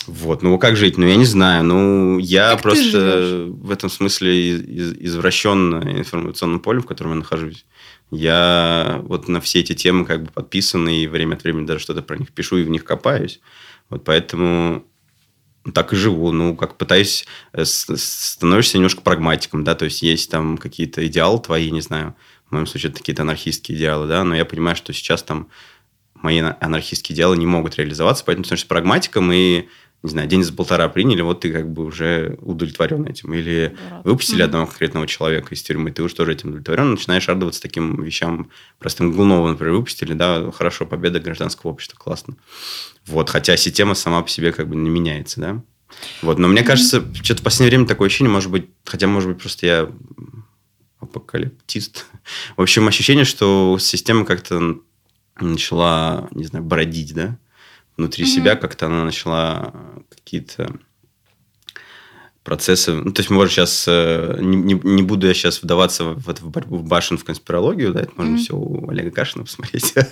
Вот, 0.08 0.42
ну 0.44 0.58
как 0.60 0.76
жить? 0.76 0.98
Ну, 0.98 1.06
я 1.08 1.16
не 1.16 1.26
знаю. 1.26 1.64
Ну, 1.64 2.18
я 2.20 2.52
Как 2.54 2.62
просто 2.64 3.46
в 3.50 3.70
этом 3.72 3.90
смысле 3.90 4.52
из- 4.52 4.62
из- 4.62 4.94
извращен 4.94 6.00
информационным 6.00 6.60
полем, 6.60 6.82
в 6.82 6.86
котором 6.88 7.12
я 7.12 7.18
нахожусь. 7.18 7.66
Я 8.12 9.02
вот 9.04 9.28
на 9.28 9.42
все 9.42 9.60
эти 9.60 9.74
темы 9.74 10.06
как 10.06 10.24
бы 10.24 10.32
подписан, 10.32 10.88
и 10.88 11.08
время 11.08 11.36
от 11.36 11.44
времени 11.44 11.66
даже 11.66 11.80
что-то 11.82 12.02
про 12.02 12.18
них 12.18 12.32
пишу 12.32 12.58
и 12.58 12.64
в 12.64 12.70
них 12.70 12.84
копаюсь. 12.86 13.40
Вот 13.90 14.04
поэтому 14.04 14.86
так 15.74 15.94
и 15.94 15.96
живу. 15.96 16.32
Ну, 16.32 16.56
как 16.56 16.78
пытаюсь... 16.78 17.26
э, 17.54 17.66
Становишься 17.66 18.78
немножко 18.78 19.02
прагматиком, 19.02 19.64
да, 19.64 19.76
то 19.76 19.86
есть 19.86 20.02
есть 20.02 20.30
там 20.32 20.58
какие-то 20.58 21.06
идеалы 21.08 21.40
твои, 21.40 21.72
не 21.72 21.82
знаю, 21.82 22.16
в 22.50 22.54
моем 22.54 22.68
случае 22.68 22.92
это 22.92 23.00
какие-то 23.00 23.24
анархистские 23.24 23.78
идеалы, 23.78 24.08
да, 24.08 24.24
но 24.24 24.36
я 24.36 24.46
понимаю, 24.46 24.76
что 24.76 24.94
сейчас 24.94 25.24
там 25.24 25.50
мои 26.14 26.40
ана- 26.40 26.58
анархистские 26.62 27.16
идеалы 27.16 27.38
не 27.38 27.46
могут 27.46 27.76
реализоваться, 27.76 28.24
поэтому 28.26 28.46
становишься 28.46 28.68
прагматиком 28.68 29.32
и, 29.32 29.66
не 30.04 30.10
знаю, 30.10 30.28
день 30.28 30.44
за 30.44 30.54
полтора 30.54 30.88
приняли, 30.90 31.22
вот 31.22 31.42
ты 31.42 31.52
как 31.52 31.70
бы 31.72 31.86
уже 31.86 32.38
удовлетворен 32.42 33.06
этим. 33.06 33.34
Или 33.34 33.76
Дурак. 33.82 34.06
выпустили 34.06 34.38
Мгм. 34.42 34.46
одного 34.46 34.66
конкретного 34.68 35.08
человека 35.08 35.54
из 35.56 35.64
тюрьмы, 35.64 35.92
ты 35.92 36.04
уже 36.04 36.16
тоже 36.16 36.34
этим 36.34 36.50
удовлетворен, 36.50 36.92
начинаешь 36.92 37.28
радоваться 37.28 37.62
таким 37.62 38.02
вещам. 38.04 38.50
Простым 38.80 39.12
Глунова, 39.12 39.48
например, 39.50 39.74
выпустили, 39.74 40.14
да, 40.14 40.52
хорошо, 40.52 40.86
победа 40.86 41.20
гражданского 41.20 41.72
общества, 41.72 41.98
классно. 41.98 42.36
Вот, 43.08 43.30
хотя 43.30 43.58
система 43.58 43.96
сама 43.96 44.22
по 44.22 44.30
себе 44.30 44.52
как 44.54 44.68
бы 44.70 44.76
не 44.76 44.90
меняется, 44.90 45.42
да. 45.42 45.64
Вот, 46.22 46.38
но 46.38 46.48
мне 46.48 46.62
Мгм. 46.62 46.68
кажется, 46.68 47.04
что-то 47.24 47.42
в 47.42 47.44
последнее 47.44 47.72
время 47.78 47.88
такое 47.88 48.08
ощущение, 48.08 48.32
может 48.32 48.52
быть, 48.52 48.68
хотя, 48.86 49.08
может 49.08 49.30
быть, 49.30 49.42
просто 49.42 49.66
я 49.66 49.90
апокалиптист. 51.00 52.06
В 52.58 52.62
общем, 52.62 52.88
ощущение, 52.88 53.26
что 53.26 53.78
система 53.80 54.26
как-то 54.26 54.78
начала, 55.40 56.28
не 56.32 56.46
знаю, 56.46 56.66
бродить, 56.66 57.14
да, 57.14 57.38
внутри 57.98 58.24
Мгм. 58.26 58.32
себя 58.34 58.56
как-то 58.56 58.86
она 58.86 59.04
начала 59.04 59.74
какие-то 60.10 60.72
процессы. 62.44 62.94
Ну, 62.94 63.12
то 63.12 63.20
есть, 63.20 63.30
может, 63.30 63.52
сейчас 63.52 63.86
не, 63.88 64.56
не- 64.56 64.80
не 64.82 65.04
буду 65.04 65.28
я 65.28 65.34
сейчас 65.34 65.62
вдаваться 65.62 66.06
в, 66.06 66.30
это, 66.30 66.42
в 66.44 66.50
борьбу 66.50 66.78
в 66.78 66.84
башен 66.88 67.18
в 67.18 67.26
конспирологию, 67.26 67.92
да, 67.94 68.02
это 68.02 68.12
можно 68.16 68.34
Мгм. 68.36 68.42
все 68.42 68.56
у 68.56 68.90
Олега 68.90 69.12
Кашина 69.12 69.44
посмотреть. 69.44 69.94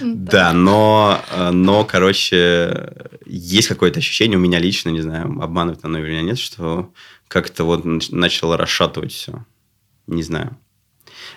Да, 0.00 0.52
но, 0.52 1.20
э, 1.30 1.50
но, 1.50 1.84
короче, 1.84 2.92
есть 3.26 3.68
какое-то 3.68 4.00
ощущение 4.00 4.36
у 4.36 4.40
меня 4.40 4.58
лично, 4.58 4.88
не 4.88 5.00
знаю, 5.00 5.40
обманывать 5.40 5.84
оно 5.84 5.98
или 5.98 6.20
нет, 6.20 6.38
что 6.38 6.92
как-то 7.28 7.62
вот 7.62 7.84
нач- 7.84 8.08
начало 8.12 8.56
расшатывать 8.56 9.12
все. 9.12 9.44
Не 10.08 10.24
знаю. 10.24 10.56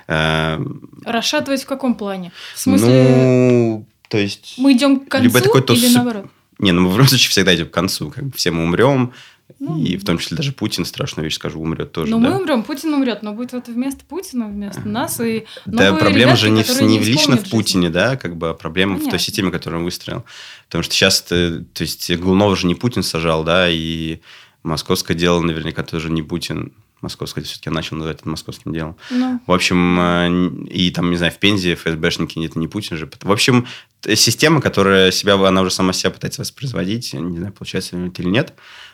Эм, 0.08 0.90
Расшатывать 1.06 1.62
в 1.64 1.68
каком 1.68 1.94
плане? 1.96 2.32
В 2.56 2.60
смысле, 2.60 2.88
Ну, 2.88 3.87
то 4.10 4.18
есть... 4.18 4.56
мы 4.58 4.74
идем 4.74 5.00
к 5.02 5.10
концу 5.10 5.28
либо 5.28 5.40
это 5.40 5.48
какой-то 5.48 5.74
или 5.74 5.88
суп- 5.88 5.96
наоборот? 5.96 6.26
Не, 6.60 6.72
ну 6.72 6.82
мы 6.82 6.90
в 6.90 6.94
любом 6.94 7.08
случае 7.08 7.30
всегда 7.30 7.56
идем 7.56 7.68
к 7.68 7.72
концу. 7.72 8.10
Как 8.10 8.26
бы 8.26 8.32
все 8.36 8.52
мы 8.52 8.64
умрем, 8.64 9.14
Ну, 9.60 9.78
и 9.82 9.96
в 9.98 10.04
том 10.04 10.18
числе 10.18 10.36
даже 10.36 10.52
Путин, 10.52 10.86
страшную 10.86 11.26
вещь 11.26 11.36
скажу, 11.36 11.60
умрет 11.60 11.92
тоже. 11.92 12.12
Но 12.12 12.20
да? 12.20 12.30
мы 12.30 12.42
умрем, 12.42 12.64
Путин 12.64 12.94
умрет, 12.94 13.24
но 13.24 13.34
будет 13.34 13.54
вот 13.54 13.68
вместо 13.68 14.04
Путина, 14.06 14.48
вместо 14.48 14.88
нас 14.88 15.20
и 15.22 15.46
Да, 15.66 15.94
проблема 15.94 16.34
ребятки, 16.34 16.42
же 16.42 16.50
не, 16.50 16.64
в- 16.64 16.82
не 16.82 17.00
лично 17.00 17.38
в. 17.38 17.50
Путине, 17.50 17.90
да, 17.90 18.18
как 18.18 18.36
бы, 18.38 18.50
а 18.50 18.54
проблема 18.54 18.94
в 18.94 18.98
Понятно. 18.98 19.12
той 19.12 19.20
системе, 19.20 19.52
которую 19.52 19.80
он 19.80 19.86
выстроил. 19.86 20.26
Потому 20.66 20.84
что 20.84 20.94
сейчас, 20.94 21.22
то 21.22 21.64
есть, 21.80 22.12
Глунова 22.18 22.56
же 22.56 22.68
не 22.68 22.76
Путин 22.76 23.04
сажал, 23.04 23.44
да, 23.44 23.70
и 23.70 24.20
московское 24.64 25.16
дело 25.16 25.40
наверняка 25.42 25.84
тоже 25.84 26.10
не 26.10 26.22
Путин. 26.24 26.74
Московское 27.02 27.44
все-таки 27.44 27.70
я 27.70 27.74
начал 27.74 27.96
называть 27.96 28.20
это 28.20 28.30
московским 28.30 28.74
делом. 28.74 28.98
Ну, 29.12 29.40
В 29.46 29.52
общем, 29.52 30.00
э, 30.00 30.68
и 30.70 30.90
там, 30.92 31.12
не 31.12 31.18
знаю, 31.18 31.32
в 31.32 31.38
Пензе 31.38 31.76
ФСБшники, 31.76 32.44
это 32.44 32.58
не 32.58 32.68
Путин 32.68 32.98
же. 32.98 33.10
В 33.22 33.32
общем, 33.32 33.68
система, 34.16 34.62
которая 34.62 35.12
себя, 35.12 35.36
она 35.36 35.62
уже 35.62 35.72
сама 35.72 35.94
себя 35.94 36.12
пытается 36.12 36.42
воспроизводить, 36.42 37.14
не 37.14 37.38
знаю, 37.38 37.54
получается 37.54 37.98
это 37.98 38.22
или 38.22 38.30
нет. 38.30 38.54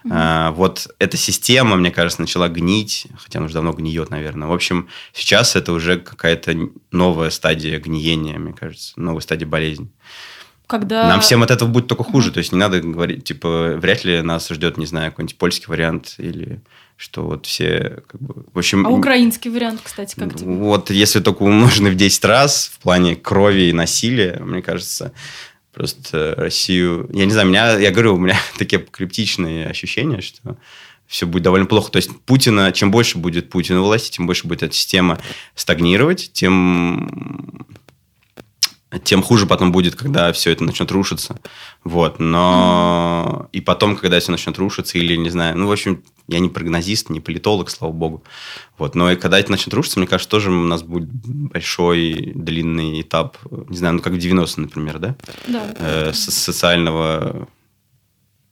А, 0.09 0.51
вот 0.51 0.93
эта 0.99 1.17
система, 1.17 1.75
мне 1.75 1.91
кажется, 1.91 2.21
начала 2.21 2.49
гнить, 2.49 3.07
хотя 3.17 3.39
она 3.39 3.45
уже 3.45 3.55
давно 3.55 3.71
гниет, 3.73 4.09
наверное. 4.09 4.47
В 4.47 4.53
общем, 4.53 4.89
сейчас 5.13 5.55
это 5.55 5.71
уже 5.71 5.99
какая-то 5.99 6.69
новая 6.91 7.29
стадия 7.29 7.79
гниения, 7.79 8.37
мне 8.37 8.53
кажется, 8.53 8.93
новая 8.99 9.21
стадия 9.21 9.47
болезни. 9.47 9.89
Когда... 10.67 11.07
Нам 11.07 11.21
всем 11.21 11.43
от 11.43 11.51
этого 11.51 11.69
будет 11.69 11.87
только 11.87 12.03
хуже. 12.03 12.31
То 12.31 12.39
есть 12.39 12.51
не 12.51 12.57
надо 12.57 12.79
говорить, 12.79 13.23
типа, 13.23 13.75
вряд 13.77 14.03
ли 14.03 14.21
нас 14.21 14.49
ждет, 14.49 14.77
не 14.77 14.85
знаю, 14.85 15.11
какой-нибудь 15.11 15.37
польский 15.37 15.67
вариант 15.67 16.15
или 16.17 16.61
что 16.95 17.23
вот 17.23 17.45
все, 17.45 18.01
как 18.07 18.21
бы, 18.21 18.45
в 18.53 18.57
общем... 18.57 18.85
А 18.85 18.89
украинский 18.89 19.49
вариант, 19.49 19.81
кстати, 19.83 20.15
как 20.15 20.35
тебе? 20.35 20.53
Вот 20.53 20.89
если 20.89 21.19
только 21.19 21.43
умноженный 21.43 21.91
в 21.91 21.95
10 21.95 22.23
раз 22.25 22.71
в 22.73 22.79
плане 22.79 23.15
крови 23.15 23.63
и 23.63 23.73
насилия, 23.73 24.39
мне 24.39 24.61
кажется, 24.61 25.11
просто 25.73 26.33
Россию... 26.37 27.09
Я 27.11 27.25
не 27.25 27.31
знаю, 27.31 27.47
меня, 27.49 27.77
я 27.77 27.91
говорю, 27.91 28.15
у 28.15 28.19
меня 28.19 28.37
такие 28.57 28.79
апокалиптичные 28.79 29.67
ощущения, 29.67 30.21
что 30.21 30.57
все 31.07 31.25
будет 31.27 31.43
довольно 31.43 31.65
плохо. 31.65 31.91
То 31.91 31.97
есть 31.97 32.09
Путина, 32.21 32.71
чем 32.71 32.89
больше 32.89 33.17
будет 33.17 33.49
Путина 33.49 33.81
власти, 33.81 34.11
тем 34.11 34.25
больше 34.25 34.47
будет 34.47 34.63
эта 34.63 34.73
система 34.73 35.19
стагнировать, 35.55 36.31
тем 36.31 37.67
тем 39.03 39.23
хуже 39.23 39.45
потом 39.45 39.71
будет, 39.71 39.95
когда 39.95 40.31
все 40.33 40.51
это 40.51 40.63
начнет 40.63 40.91
рушиться. 40.91 41.39
Вот. 41.83 42.19
Но 42.19 43.49
и 43.51 43.61
потом, 43.61 43.95
когда 43.95 44.19
все 44.19 44.31
начнет 44.31 44.57
рушиться, 44.57 44.97
или, 44.97 45.15
не 45.15 45.29
знаю, 45.29 45.57
ну, 45.57 45.67
в 45.67 45.71
общем, 45.71 46.03
я 46.27 46.39
не 46.39 46.49
прогнозист, 46.49 47.09
не 47.09 47.19
политолог, 47.19 47.69
слава 47.69 47.91
богу. 47.91 48.23
Вот. 48.77 48.95
Но 48.95 49.11
и 49.11 49.15
когда 49.15 49.39
это 49.39 49.51
начнет 49.51 49.73
рушиться, 49.73 49.99
мне 49.99 50.07
кажется, 50.07 50.29
тоже 50.29 50.51
у 50.51 50.63
нас 50.63 50.83
будет 50.83 51.09
большой, 51.09 52.33
длинный 52.35 53.01
этап, 53.01 53.37
не 53.69 53.77
знаю, 53.77 53.95
ну, 53.95 54.01
как 54.01 54.13
в 54.13 54.17
90-е, 54.17 54.63
например, 54.63 54.99
да? 54.99 55.15
Да. 55.47 55.73
Э, 55.77 56.13
со- 56.13 56.31
социального... 56.31 57.47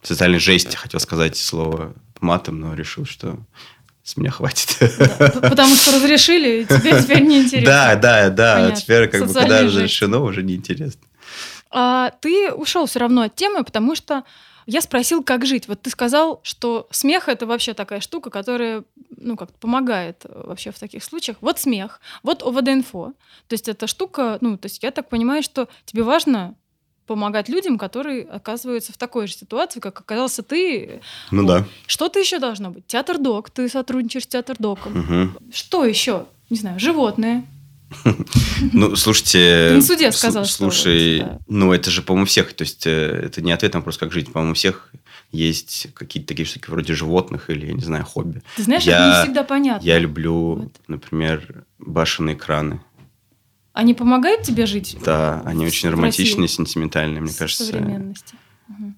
Социальной 0.04 0.40
жести, 0.40 0.76
хотел 0.76 1.00
сказать 1.00 1.38
слово 1.38 1.94
матом, 2.22 2.60
но 2.60 2.74
решил, 2.74 3.06
что 3.06 3.38
с 4.04 4.18
меня 4.18 4.32
хватит. 4.32 4.78
Да, 4.80 5.50
Потому 5.50 5.76
что 5.76 5.92
разрешили, 5.96 6.62
и 6.62 6.66
тебе 6.66 7.02
теперь 7.02 7.22
неинтересно. 7.22 7.66
Да, 7.66 7.96
да, 7.96 8.30
да. 8.30 8.56
Понятно. 8.56 8.76
Теперь, 8.76 9.08
как 9.08 9.28
бы, 9.28 9.34
когда 9.34 9.62
жесть. 9.62 9.76
разрешено, 9.76 10.24
уже 10.24 10.44
неинтересно. 10.44 11.02
А 11.70 12.12
ты 12.20 12.52
ушел 12.52 12.86
все 12.86 13.00
равно 13.00 13.22
от 13.22 13.36
темы, 13.36 13.64
потому 13.64 13.96
что 13.96 14.24
я 14.66 14.82
спросил, 14.82 15.24
как 15.24 15.46
жить. 15.46 15.68
Вот 15.68 15.82
ты 15.82 15.90
сказал, 15.90 16.40
что 16.44 16.88
смех 16.92 17.30
это 17.30 17.46
вообще 17.46 17.74
такая 17.74 18.00
штука, 18.00 18.30
которая, 18.30 18.84
ну, 19.18 19.36
как 19.36 19.52
помогает 19.54 20.24
э, 20.26 20.44
вообще 20.46 20.72
в 20.72 20.80
таких 20.80 21.04
случаях. 21.04 21.38
Вот 21.42 21.60
смех, 21.60 22.00
вот 22.24 22.44
ОВД-инфо. 22.44 23.14
То 23.48 23.54
есть 23.54 23.68
эта 23.68 23.88
штука, 23.88 24.38
ну, 24.42 24.58
то 24.58 24.68
есть 24.68 24.84
я 24.84 24.92
так 24.92 25.10
понимаю, 25.10 25.44
что 25.44 25.68
тебе 25.86 26.04
важно 26.04 26.56
помогать 27.08 27.50
людям, 27.50 27.78
которые 27.78 28.24
оказываются 28.24 28.94
в 28.94 28.98
такой 28.98 29.28
же 29.28 29.34
ситуации, 29.34 29.80
как 29.80 30.00
оказался 30.00 30.44
ты. 30.44 31.02
Ну 31.32 31.44
Вот. 31.46 31.48
да. 31.48 31.66
Что-то 31.88 32.20
еще 32.20 32.40
должно 32.40 32.70
быть. 32.70 32.88
Театр-док, 32.88 33.50
ты 33.50 33.68
сотрудничаешь 33.70 34.24
с 34.24 34.28
театр-доком. 34.28 34.94
Мгм. 34.94 35.38
Что 35.54 35.86
еще? 35.86 36.26
Не 36.50 36.58
знаю, 36.58 36.80
животные. 36.80 37.46
Ну, 38.74 38.96
слушайте... 38.96 39.70
Ты 39.70 39.76
на 39.76 39.82
суде 39.82 40.12
сказал, 40.12 40.46
что 40.46 40.56
Слушай, 40.56 41.26
ну, 41.48 41.74
это 41.74 41.90
же, 41.92 42.02
по-моему, 42.02 42.26
всех. 42.26 42.54
То 42.54 42.64
есть, 42.64 42.86
э, 42.86 43.24
это 43.26 43.42
не 43.42 43.52
ответ 43.52 43.74
на 43.74 43.80
вопрос, 43.80 43.98
как 43.98 44.14
жить. 44.14 44.32
По-моему, 44.32 44.54
всех 44.54 44.92
есть 45.32 45.88
какие-то 45.94 46.30
такие 46.30 46.46
штуки 46.46 46.70
вроде 46.70 46.94
животных 46.94 47.50
или, 47.50 47.68
я 47.68 47.74
не 47.74 47.82
знаю, 47.82 48.06
хобби. 48.06 48.42
Ты 48.56 48.64
знаешь, 48.64 48.86
это 48.86 49.08
не 49.08 49.24
всегда 49.24 49.44
понятно. 49.44 49.86
Я 49.86 49.98
люблю, 50.00 50.72
например, 50.88 51.64
башенные 51.80 52.36
краны. 52.36 52.82
Они 53.74 53.94
помогают 53.94 54.44
тебе 54.44 54.66
жить? 54.66 54.98
Да, 55.04 55.42
они 55.46 55.66
в- 55.66 55.68
очень 55.70 55.90
романтичные, 55.90 56.44
России? 56.44 56.56
сентиментальные, 56.58 57.22
мне 57.22 57.34
кажется. 57.34 57.66
современности. 57.66 58.36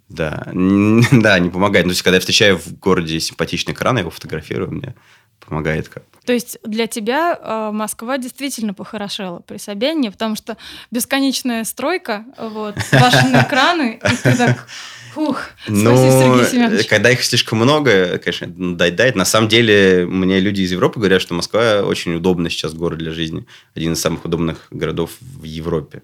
Да, 0.09 0.43
да, 0.51 1.39
не 1.39 1.49
помогает. 1.49 1.85
Ну, 1.85 1.89
то 1.89 1.93
есть, 1.93 2.01
когда 2.03 2.15
я 2.17 2.19
встречаю 2.19 2.57
в 2.57 2.77
городе 2.79 3.19
симпатичный 3.19 3.73
кран, 3.73 3.95
я 3.95 4.01
его 4.01 4.11
фотографирую, 4.11 4.71
мне 4.71 4.95
помогает 5.39 5.89
как 5.89 6.03
То 6.25 6.31
есть 6.33 6.57
для 6.63 6.87
тебя 6.87 7.37
э, 7.41 7.71
Москва 7.73 8.17
действительно 8.17 8.73
похорошела 8.73 9.39
при 9.39 9.57
Собянине, 9.57 10.11
потому 10.11 10.35
что 10.35 10.57
бесконечная 10.89 11.63
стройка, 11.65 12.25
вот, 12.37 12.75
башенные 12.93 13.43
краны, 13.49 13.99
и 14.03 14.15
ты 14.15 14.35
так, 14.37 14.67
фух, 15.13 15.41
спасибо, 15.63 15.89
Ну, 15.89 15.97
Сергей 15.97 16.51
Семенович. 16.51 16.87
когда 16.87 17.09
их 17.11 17.23
слишком 17.23 17.59
много, 17.59 18.17
конечно, 18.17 18.47
дай-дай. 18.75 19.13
На 19.13 19.25
самом 19.25 19.47
деле, 19.47 20.05
мне 20.05 20.39
люди 20.39 20.61
из 20.61 20.71
Европы 20.71 20.99
говорят, 20.99 21.21
что 21.21 21.33
Москва 21.33 21.81
очень 21.83 22.15
удобный 22.15 22.49
сейчас 22.49 22.73
город 22.73 22.99
для 22.99 23.11
жизни. 23.11 23.45
Один 23.75 23.93
из 23.93 24.01
самых 24.01 24.25
удобных 24.25 24.67
городов 24.71 25.11
в 25.21 25.43
Европе. 25.43 26.03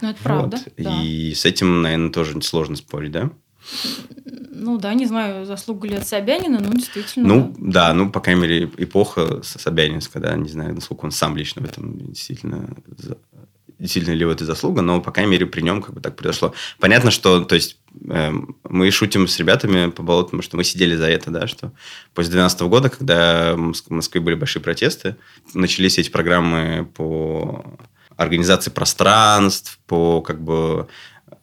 Ну, 0.00 0.10
это 0.10 0.18
правда, 0.22 0.56
Вот. 0.56 0.72
да. 0.76 1.02
И 1.02 1.32
с 1.34 1.44
этим, 1.44 1.82
наверное, 1.82 2.10
тоже 2.10 2.40
сложно 2.42 2.76
спорить, 2.76 3.12
да? 3.12 3.30
Ну 4.54 4.78
да, 4.78 4.94
не 4.94 5.06
знаю, 5.06 5.46
заслугу 5.46 5.86
ли 5.86 5.94
от 5.94 6.06
Собянина, 6.06 6.60
но 6.60 6.72
действительно. 6.72 7.28
Ну, 7.28 7.54
да, 7.58 7.92
ну, 7.94 8.10
по 8.10 8.20
крайней 8.20 8.42
мере, 8.42 8.70
эпоха 8.76 9.40
Собянинская, 9.42 10.22
да, 10.22 10.34
не 10.36 10.48
знаю, 10.48 10.74
насколько 10.74 11.04
он 11.04 11.10
сам 11.12 11.36
лично 11.36 11.62
в 11.62 11.64
этом 11.64 11.98
действительно 12.12 12.76
действительно 13.82 14.14
ли 14.14 14.24
в 14.24 14.30
этой 14.30 14.44
заслуга, 14.44 14.80
но, 14.80 15.00
по 15.00 15.10
крайней 15.10 15.32
мере, 15.32 15.46
при 15.46 15.60
нем 15.60 15.82
как 15.82 15.94
бы 15.94 16.00
так 16.00 16.14
произошло. 16.14 16.54
Понятно, 16.78 17.10
что, 17.10 17.44
то 17.44 17.56
есть, 17.56 17.78
эм, 18.08 18.56
мы 18.62 18.88
шутим 18.92 19.26
с 19.26 19.36
ребятами 19.38 19.90
по 19.90 20.04
болотам, 20.04 20.40
что 20.40 20.56
мы 20.56 20.62
сидели 20.62 20.94
за 20.94 21.10
это, 21.10 21.32
да, 21.32 21.48
что 21.48 21.72
после 22.14 22.30
2012 22.30 22.68
года, 22.68 22.88
когда 22.90 23.54
в 23.54 23.58
Моск- 23.58 23.88
в 23.88 23.90
Москве 23.90 24.20
были 24.20 24.36
большие 24.36 24.62
протесты, 24.62 25.16
начались 25.52 25.98
эти 25.98 26.10
программы 26.10 26.88
по 26.94 27.64
организации 28.16 28.70
пространств, 28.70 29.80
по 29.88 30.20
как 30.20 30.40
бы 30.40 30.86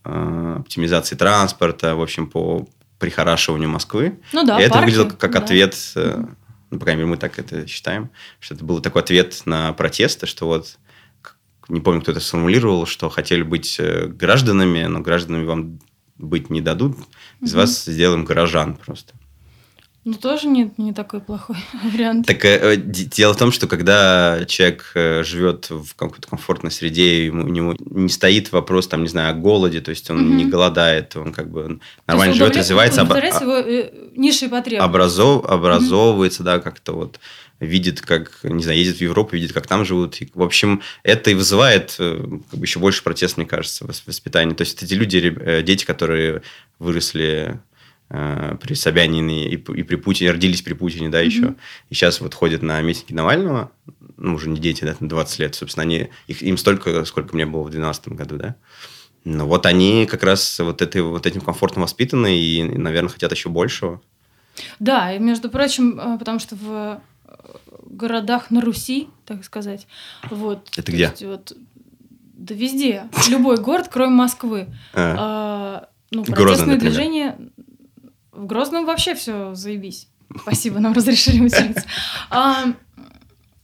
э, 0.06 0.56
оптимизации 0.60 1.17
транспорта, 1.17 1.95
в 1.95 2.02
общем, 2.02 2.28
по 2.28 2.69
прихорашиванию 2.99 3.69
Москвы. 3.69 4.17
Ну 4.32 4.45
да, 4.45 4.60
И 4.60 4.63
это 4.63 4.75
парки, 4.75 4.86
выглядело 4.86 5.10
как 5.10 5.34
да. 5.34 5.39
ответ, 5.39 5.75
э, 5.95 6.23
ну, 6.69 6.80
по 6.80 6.86
крайней 6.86 7.02
мере, 7.02 7.12
мы 7.12 7.17
так 7.17 7.38
это 7.38 7.67
считаем, 7.67 8.10
что 8.39 8.56
это 8.56 8.63
был 8.63 8.80
такой 8.80 9.02
ответ 9.02 9.41
на 9.43 9.73
протесты, 9.73 10.25
что 10.25 10.45
вот, 10.45 10.78
не 11.69 11.79
помню, 11.82 12.01
кто 12.01 12.12
это 12.12 12.19
сформулировал, 12.19 12.86
что 12.86 13.10
хотели 13.10 13.43
быть 13.43 13.77
э, 13.79 14.08
гражданами, 14.08 14.84
но 14.86 14.99
гражданами 14.99 15.45
вам 15.45 15.79
быть 16.17 16.49
не 16.49 16.62
дадут, 16.62 16.97
из 17.41 17.51
Мгм. 17.53 17.62
вас 17.62 17.86
сделаем 17.86 18.25
горожан 18.25 18.75
просто. 18.75 19.13
Ну, 20.10 20.15
тоже 20.15 20.48
не, 20.48 20.72
не 20.78 20.91
такой 20.91 21.22
плохой 21.22 21.56
вариант. 21.93 22.26
Так 22.26 22.43
э, 22.43 22.74
э, 22.74 22.76
дело 22.78 23.34
в 23.34 23.38
том, 23.38 23.52
что 23.52 23.67
когда 23.67 24.43
человек 24.48 24.91
э, 24.95 25.24
живет 25.24 25.69
в 25.69 25.93
какой-то 25.95 26.28
комфортной 26.28 26.72
среде, 26.72 27.28
ему, 27.28 27.43
у 27.43 27.48
него 27.48 27.76
не 27.80 28.10
стоит 28.10 28.52
вопрос, 28.52 28.88
там, 28.88 29.04
не 29.04 29.10
знаю, 29.10 29.30
о 29.30 29.34
голоде, 29.34 29.82
то 29.82 29.91
есть 29.91 30.10
он 30.10 30.17
Мгм. 30.26 30.38
не 30.38 30.45
голодает, 30.45 31.15
он 31.15 31.32
как 31.32 31.52
бы 31.52 31.80
нормально 32.08 32.34
живет, 32.34 32.58
развивается, 32.58 33.02
обра- 33.02 33.19
удовлетворяет 33.19 33.41
его 33.41 33.54
э, 33.58 33.91
низшие 34.15 34.50
потребности. 34.50 34.89
образов, 34.89 35.45
образовывается, 35.45 36.41
да, 36.41 36.58
как-то 36.60 36.93
вот 36.93 37.19
видит, 37.60 38.02
как, 38.02 38.39
не 38.43 38.63
знаю, 38.63 38.80
ездит 38.80 38.98
в 38.98 39.02
Европу, 39.02 39.36
видит, 39.36 39.54
как 39.54 39.67
там 39.67 39.86
живут. 39.86 40.19
И, 40.22 40.32
в 40.34 40.41
общем, 40.41 40.82
это 41.04 41.30
и 41.30 41.36
вызывает 41.36 41.95
э, 42.00 42.17
как 42.50 42.60
бы 42.60 42.65
еще 42.65 42.80
больше 42.80 43.04
протест, 43.04 43.38
мне 43.38 43.45
кажется, 43.45 43.86
в 43.86 44.08
воспитании. 44.08 44.56
То 44.56 44.62
есть, 44.63 44.82
эти 44.82 44.93
люди, 44.95 45.62
дети, 45.62 45.86
которые 45.86 46.41
выросли 46.80 47.60
при 48.10 48.74
Собянине 48.74 49.48
и, 49.48 49.56
и 49.56 49.84
при 49.84 49.95
Путине, 49.95 50.32
родились 50.32 50.62
при 50.63 50.74
Путине, 50.74 51.10
да, 51.10 51.19
еще, 51.19 51.41
Мгм. 51.41 51.58
и 51.89 51.93
сейчас 51.93 52.22
вот 52.22 52.34
ходят 52.34 52.62
на 52.63 52.82
митинги 52.82 53.13
Навального, 53.13 53.72
ну, 54.17 54.34
уже 54.34 54.50
не 54.50 54.60
дети, 54.60 54.84
да, 54.84 54.95
там 54.95 55.08
20 55.08 55.39
лет, 55.39 55.56
собственно, 55.56 55.84
они, 55.84 56.10
их, 56.28 56.41
им 56.41 56.58
столько, 56.58 57.06
сколько 57.06 57.36
мне 57.36 57.45
было 57.45 57.62
в 57.62 57.69
2012 57.69 58.10
году, 58.10 58.38
да. 58.38 58.56
Ну, 59.26 59.45
вот 59.45 59.65
они 59.65 60.08
как 60.08 60.24
раз 60.24 60.60
вот, 60.60 60.82
этой, 60.82 61.02
вот 61.02 61.26
этим 61.28 61.41
комфортом 61.41 61.84
воспитаны 61.84 62.38
и, 62.38 62.63
наверное, 62.63 63.10
хотят 63.10 63.32
еще 63.32 63.50
большего. 63.50 64.02
Да, 64.80 65.13
и 65.13 65.19
между 65.19 65.50
прочим, 65.50 66.00
э, 66.00 66.17
потому 66.17 66.39
что 66.39 66.56
в 66.56 67.02
э, 67.26 67.34
городах 67.86 68.50
на 68.50 68.62
Руси, 68.62 69.08
так 69.26 69.43
сказать, 69.43 69.88
вот. 70.30 70.67
Это 70.74 70.84
то 70.84 70.91
где? 70.91 71.04
есть 71.04 71.24
вот, 71.24 71.56
да 72.34 72.56
везде. 72.56 73.04
Любой 73.30 73.58
город, 73.58 73.89
кроме 73.91 74.13
Москвы. 74.15 74.67
А. 74.93 75.15
А, 75.19 75.89
ну, 76.12 76.24
Грозный, 76.24 76.45
протестное 76.45 76.74
например. 76.76 76.93
движение... 76.93 77.38
В 78.39 78.45
Грозном 78.45 78.86
вообще 78.86 79.15
все 79.15 79.54
заебись. 79.54 80.08
Спасибо, 80.41 80.80
нам 80.80 80.93
разрешили 80.93 81.39
выселиться. 81.41 81.84
А, 82.30 82.67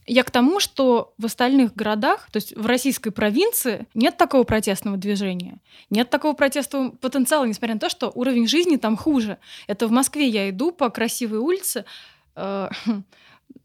Я 0.06 0.22
к 0.22 0.30
тому, 0.30 0.60
что 0.60 1.14
в 1.16 1.24
остальных 1.24 1.74
городах, 1.74 2.28
то 2.30 2.36
есть 2.36 2.54
в 2.54 2.66
российской 2.66 3.10
провинции, 3.10 3.86
нет 3.94 4.18
такого 4.18 4.44
протестного 4.44 4.98
движения. 4.98 5.60
Нет 5.88 6.10
такого 6.10 6.34
протестного 6.34 6.90
потенциала, 6.90 7.44
несмотря 7.46 7.74
на 7.74 7.80
то, 7.80 7.88
что 7.88 8.12
уровень 8.14 8.46
жизни 8.46 8.76
там 8.76 8.96
хуже. 8.96 9.38
Это 9.66 9.88
в 9.88 9.90
Москве 9.90 10.28
я 10.28 10.50
иду 10.50 10.72
по 10.72 10.90
красивой 10.90 11.38
улице, 11.38 11.86
э, 12.36 12.68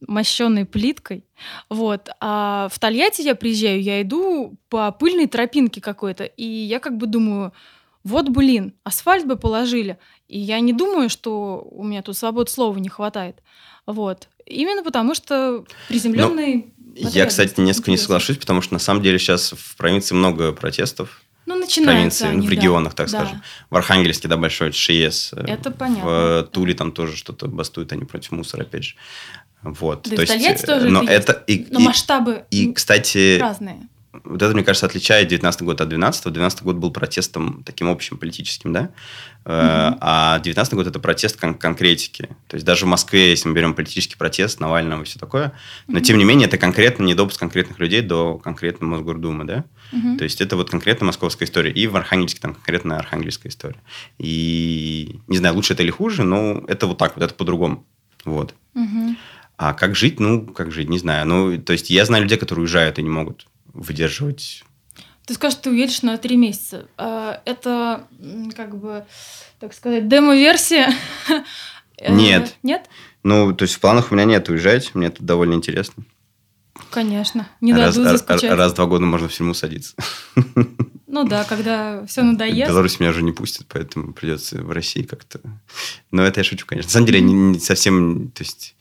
мощенной 0.08 0.66
плиткой. 0.66 1.26
Вот. 1.70 2.10
А 2.22 2.70
в 2.72 2.80
Тольятти 2.80 3.22
я 3.22 3.36
приезжаю, 3.36 3.82
я 3.82 4.02
иду 4.02 4.56
по 4.70 4.92
пыльной 4.94 5.28
тропинке 5.28 5.82
какой-то, 5.82 6.24
и 6.24 6.46
я 6.46 6.80
как 6.80 6.96
бы 6.96 7.06
думаю, 7.06 7.52
вот, 8.04 8.30
блин, 8.30 8.74
асфальт 8.84 9.28
бы 9.28 9.36
положили. 9.36 10.00
И 10.32 10.40
я 10.40 10.62
не 10.62 10.72
думаю, 10.72 11.10
что 11.10 11.68
у 11.72 11.84
меня 11.84 12.02
тут 12.02 12.18
свободы 12.18 12.50
слова 12.50 12.78
не 12.78 12.88
хватает. 12.88 13.36
Вот. 13.86 14.30
Именно 14.46 14.82
потому, 14.82 15.14
что 15.14 15.66
приземленный... 15.90 16.74
Ну, 16.78 17.10
я, 17.10 17.26
кстати, 17.26 17.60
несколько 17.60 17.92
не 17.92 17.98
соглашусь, 17.98 18.38
потому 18.38 18.62
что 18.62 18.74
на 18.74 18.80
самом 18.80 19.04
деле 19.04 19.20
сейчас 19.20 19.52
в 19.52 19.76
провинции 19.76 20.16
много 20.16 20.54
протестов. 20.54 21.22
Ну, 21.46 21.56
начинаются 21.56 22.24
провинции, 22.24 22.28
они, 22.28 22.48
в 22.48 22.50
регионах, 22.50 22.94
да, 22.94 23.04
так 23.04 23.12
да. 23.12 23.20
скажем. 23.20 23.44
В 23.70 23.76
Архангельске, 23.76 24.30
да, 24.30 24.38
большой 24.38 24.72
ШИЕС. 24.72 25.34
Это 25.34 25.70
понятно. 25.70 26.04
В 26.06 26.44
Туле 26.52 26.76
там 26.76 26.94
тоже 26.94 27.18
что-то 27.18 27.48
бастуют 27.48 27.92
они 27.92 28.06
против 28.06 28.32
мусора, 28.32 28.62
опять 28.62 28.86
же. 28.86 28.96
Вот. 29.64 30.04
Да 30.04 30.12
То 30.12 30.16
в 30.16 30.20
есть, 30.20 30.32
Тольятти 30.32 30.66
тоже 30.66 30.90
но 30.90 31.04
это 31.04 31.34
это 31.34 31.44
и, 31.48 31.68
Но 31.70 31.82
и- 31.82 31.84
масштабы 31.84 32.46
и, 32.52 32.72
кстати, 32.72 33.38
разные. 33.38 33.90
Вот 34.26 34.42
это, 34.42 34.54
мне 34.54 34.64
кажется, 34.64 34.86
отличает 34.86 35.28
19 35.30 35.62
год 35.62 35.80
от 35.82 35.88
12 35.90 36.26
19 36.26 36.64
год 36.64 36.76
был 36.76 36.92
протестом 36.92 37.64
таким 37.64 37.88
общим 37.90 38.18
политическим, 38.18 38.74
да? 38.74 38.82
Мгм. 39.46 39.98
А 40.02 40.40
19 40.40 40.74
год 40.74 40.88
это 40.88 41.00
протест 41.00 41.40
кон- 41.40 41.56
конкретики. 41.56 42.30
То 42.48 42.56
есть 42.56 42.66
даже 42.66 42.86
в 42.86 42.90
Москве, 42.90 43.30
если 43.30 43.48
мы 43.50 43.56
берем 43.56 43.74
политический 43.74 44.16
протест 44.18 44.60
Навального 44.60 45.02
и 45.02 45.06
все 45.06 45.18
такое, 45.18 45.54
но 45.88 45.96
Мгм. 45.96 46.04
тем 46.04 46.18
не 46.18 46.26
менее 46.26 46.48
это 46.48 46.58
конкретно 46.58 47.04
недопуск 47.04 47.40
конкретных 47.40 47.80
людей 47.80 48.02
до 48.02 48.38
конкретной 48.38 48.88
Мосгордумы, 48.90 49.46
да? 49.46 49.64
Мгм. 49.92 50.18
То 50.18 50.26
есть 50.26 50.42
это 50.42 50.56
вот 50.58 50.70
конкретно 50.70 51.06
московская 51.06 51.46
история. 51.46 51.72
И 51.72 51.88
в 51.88 51.96
Архангельске 51.96 52.40
там 52.42 52.54
конкретно 52.54 52.98
архангельская 52.98 53.50
история. 53.50 53.80
И 54.36 55.20
не 55.28 55.38
знаю, 55.38 55.56
лучше 55.56 55.74
это 55.74 55.84
или 55.84 55.92
хуже, 55.92 56.24
но 56.24 56.64
это 56.68 56.86
вот 56.88 56.98
так 56.98 57.16
вот, 57.16 57.24
это 57.24 57.34
по-другому. 57.34 57.86
Вот. 58.26 58.56
Мгм. 58.74 59.18
А 59.58 59.74
как 59.74 59.96
жить? 59.96 60.20
Ну, 60.20 60.48
как 60.48 60.72
жить, 60.72 60.90
не 60.90 60.98
знаю. 61.00 61.28
Ну, 61.28 61.58
то 61.58 61.74
есть 61.74 61.90
я 61.90 62.06
знаю 62.06 62.24
людей, 62.24 62.38
которые 62.38 62.64
уезжают 62.64 62.98
и 63.00 63.04
не 63.04 63.10
могут 63.10 63.48
выдерживать. 63.74 64.64
Ты 65.26 65.36
скажешь, 65.36 65.60
ты 65.62 65.70
уедешь 65.70 66.02
на 66.02 66.18
три 66.18 66.36
месяца. 66.36 66.88
А, 66.98 67.42
Это, 67.46 68.08
как 68.56 68.78
бы, 68.78 69.06
так 69.60 69.74
сказать, 69.74 70.08
демо-версия? 70.08 70.94
Э, 72.04 72.12
Нет. 72.12 72.56
Нет? 72.64 72.90
Ну, 73.22 73.54
то 73.54 73.62
есть 73.62 73.76
в 73.76 73.80
планах 73.80 74.12
у 74.12 74.16
меня 74.16 74.26
нет 74.26 74.50
уезжать, 74.50 74.96
мне 74.96 75.12
тут 75.12 75.24
довольно 75.24 75.54
интересно. 75.54 76.04
Конечно. 76.90 77.48
Не 77.62 77.74
раз, 77.74 77.96
дадут 77.96 78.12
заскучать. 78.12 78.52
раз 78.58 78.72
в 78.72 78.76
два 78.76 78.88
года 78.88 79.06
можно 79.06 79.28
в 79.28 79.34
тюрьму 79.34 79.54
садиться. 79.54 79.94
Ну 81.06 81.26
да, 81.26 81.44
когда 81.44 82.06
все 82.08 82.24
надоест. 82.24 82.70
Беларусь 82.70 83.00
меня 83.00 83.10
уже 83.10 83.22
не 83.22 83.34
пустят, 83.34 83.68
поэтому 83.68 84.14
придется 84.14 84.64
в 84.64 84.72
России 84.72 85.04
как-то. 85.04 85.42
Но 86.10 86.24
это 86.24 86.40
я 86.40 86.44
шучу, 86.44 86.66
конечно. 86.66 86.88
На 86.88 86.94
самом 86.94 87.06
деле, 87.06 87.22
не, 87.22 87.34
не 87.34 87.60
совсем. 87.60 88.32
То 88.32 88.44
есть. 88.44 88.76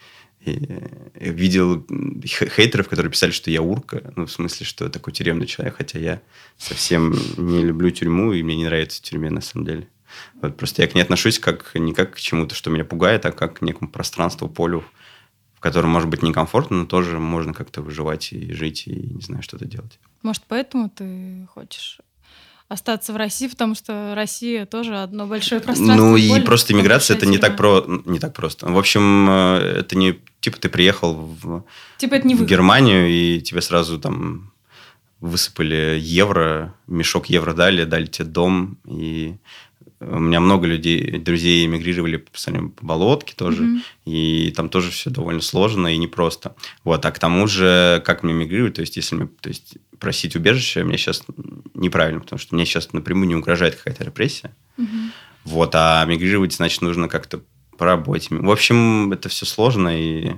Видел 0.45 1.87
хейтеров, 2.27 2.89
которые 2.89 3.11
писали, 3.13 3.31
что 3.31 3.51
я 3.51 3.63
урка, 3.63 4.13
ну, 4.17 4.27
в 4.27 4.33
смысле, 4.33 4.67
что 4.67 4.85
я 4.85 4.91
такой 4.91 5.13
тюремный 5.13 5.47
человек, 5.47 5.77
хотя 5.77 5.99
я 5.99 6.23
совсем 6.57 7.15
не 7.37 7.65
люблю 7.65 7.91
тюрьму, 7.91 8.33
и 8.33 8.43
мне 8.43 8.57
не 8.57 8.65
нравится 8.65 9.03
тюрьме, 9.03 9.31
на 9.31 9.41
самом 9.41 9.67
деле. 9.67 9.89
Вот 10.41 10.57
просто 10.57 10.83
я 10.83 10.89
к 10.89 10.95
ней 10.95 11.03
отношусь 11.03 11.39
как, 11.39 11.73
не 11.75 11.93
как 11.93 12.15
к 12.15 12.21
чему-то, 12.21 12.55
что 12.55 12.71
меня 12.71 12.85
пугает, 12.85 13.27
а 13.27 13.33
как 13.33 13.59
к 13.59 13.63
некому 13.63 13.91
пространству, 13.91 14.49
полю, 14.49 14.85
в 15.55 15.61
котором, 15.61 15.91
может 15.91 16.09
быть, 16.09 16.23
некомфортно, 16.23 16.79
но 16.79 16.87
тоже 16.87 17.19
можно 17.19 17.53
как-то 17.53 17.83
выживать 17.83 18.33
и 18.33 18.53
жить, 18.53 18.87
и, 18.87 18.95
не 18.95 19.21
знаю, 19.21 19.43
что-то 19.43 19.67
делать. 19.67 19.99
Может, 20.23 20.45
поэтому 20.49 20.89
ты 20.89 21.47
хочешь 21.53 21.99
остаться 22.71 23.13
в 23.13 23.17
России, 23.17 23.49
потому 23.49 23.75
что 23.75 24.15
Россия 24.15 24.65
тоже 24.65 24.97
одно 24.97 25.27
большое 25.27 25.61
пространство. 25.61 25.97
Ну 25.97 26.17
и 26.17 26.29
поле, 26.29 26.43
просто 26.43 26.73
иммиграция 26.73 27.17
это 27.17 27.27
не 27.27 27.39
так 27.39 27.57
про 27.57 27.85
не 28.05 28.21
так 28.21 28.33
просто. 28.33 28.69
В 28.69 28.79
общем, 28.79 29.29
э, 29.29 29.81
это 29.81 29.99
не 29.99 30.21
типа 30.41 30.57
ты 30.59 30.69
приехал 30.69 31.15
в, 31.15 31.65
Типа 31.99 32.15
это 32.15 32.29
не 32.29 32.35
в 32.35 32.39
выход. 32.39 32.51
Германию 32.51 33.09
и 33.09 33.41
тебе 33.41 33.61
сразу 33.61 33.99
там 33.99 34.53
высыпали 35.19 35.99
евро, 36.01 36.73
мешок 36.87 37.27
евро 37.27 37.55
дали, 37.55 37.83
дали 37.83 38.07
тебе 38.07 38.29
дом 38.29 38.79
и 38.87 39.35
у 40.01 40.19
меня 40.19 40.41
много 40.41 40.67
людей, 40.67 41.19
друзей 41.19 41.67
эмигрировали 41.67 42.17
по, 42.17 42.31
по 42.77 42.87
болотке 42.87 43.35
тоже, 43.37 43.63
Мгм. 43.63 43.83
и 44.07 44.53
там 44.57 44.69
тоже 44.71 44.91
все 44.91 45.11
довольно 45.11 45.43
сложно 45.43 45.93
и 45.95 45.99
непросто. 45.99 46.57
Вот, 46.85 47.05
а 47.05 47.11
к 47.11 47.19
тому 47.19 47.47
же, 47.47 48.03
как 48.07 48.23
мне 48.23 48.33
эмигрировать, 48.33 48.75
то 48.75 48.81
есть, 48.81 48.97
если 48.97 49.15
мне, 49.17 49.29
то 49.41 49.49
есть, 49.51 49.77
просить 49.99 50.35
убежище, 50.37 50.85
мне 50.85 50.97
сейчас 50.97 51.23
неправильно, 51.75 52.21
потому 52.21 52.39
что 52.39 52.55
мне 52.55 52.65
сейчас 52.65 52.93
напрямую 52.95 53.29
не 53.29 53.37
угрожает 53.37 53.75
какая-то 53.77 54.05
репрессия. 54.05 54.57
Мгм. 54.79 55.13
Вот, 55.45 55.71
а 55.75 56.05
мигрировать, 56.07 56.55
значит, 56.55 56.81
нужно 56.81 57.09
как-то 57.09 57.43
по 57.77 57.85
работе. 57.85 58.29
В 58.35 58.51
общем, 58.51 59.13
это 59.13 59.29
все 59.29 59.45
сложно, 59.47 59.89
и 59.99 60.33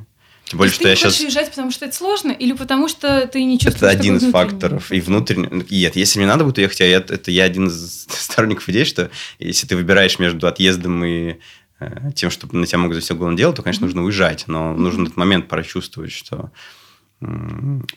тем 0.53 0.59
более, 0.59 0.71
что 0.75 0.83
ты 0.83 0.89
я 0.89 0.95
не 0.95 1.01
хочешь 1.01 1.15
сейчас... 1.15 1.25
уезжать, 1.25 1.49
потому 1.49 1.71
что 1.71 1.87
это 1.87 1.97
сложно, 1.97 2.31
или 2.31 2.53
потому 2.53 2.87
что 2.87 3.27
ты 3.27 3.43
не 3.43 3.59
чувствуешь 3.59 3.77
Это 3.77 3.89
один 3.89 4.17
из 4.17 4.23
внутренний- 4.25 4.51
факторов. 4.51 4.93
И 4.93 5.01
внутренне... 5.01 5.65
Нет, 5.71 5.97
если 5.97 6.19
мне 6.19 6.29
надо 6.29 6.45
будет 6.45 6.59
уехать, 6.59 6.83
а 6.83 6.85
я, 6.85 6.99
это 6.99 7.31
я 7.31 7.45
один 7.45 7.69
из 7.69 8.07
сторонников 8.11 8.69
идеи, 8.69 8.85
что 8.85 9.11
если 9.39 9.67
ты 9.67 9.77
выбираешь 9.77 10.19
между 10.19 10.47
отъездом 10.47 11.03
и 11.07 11.37
э, 11.81 12.11
тем, 12.15 12.29
что 12.31 12.55
на 12.55 12.67
тебя 12.67 12.81
могут 12.81 12.97
завести 12.97 13.15
уголовное 13.15 13.39
дело, 13.39 13.55
то, 13.55 13.63
конечно, 13.63 13.87
нужно 13.87 14.05
уезжать. 14.05 14.45
Но 14.47 14.75
нужно 14.75 15.05
этот 15.05 15.17
момент 15.17 15.49
прочувствовать, 15.49 16.13
что 16.13 16.51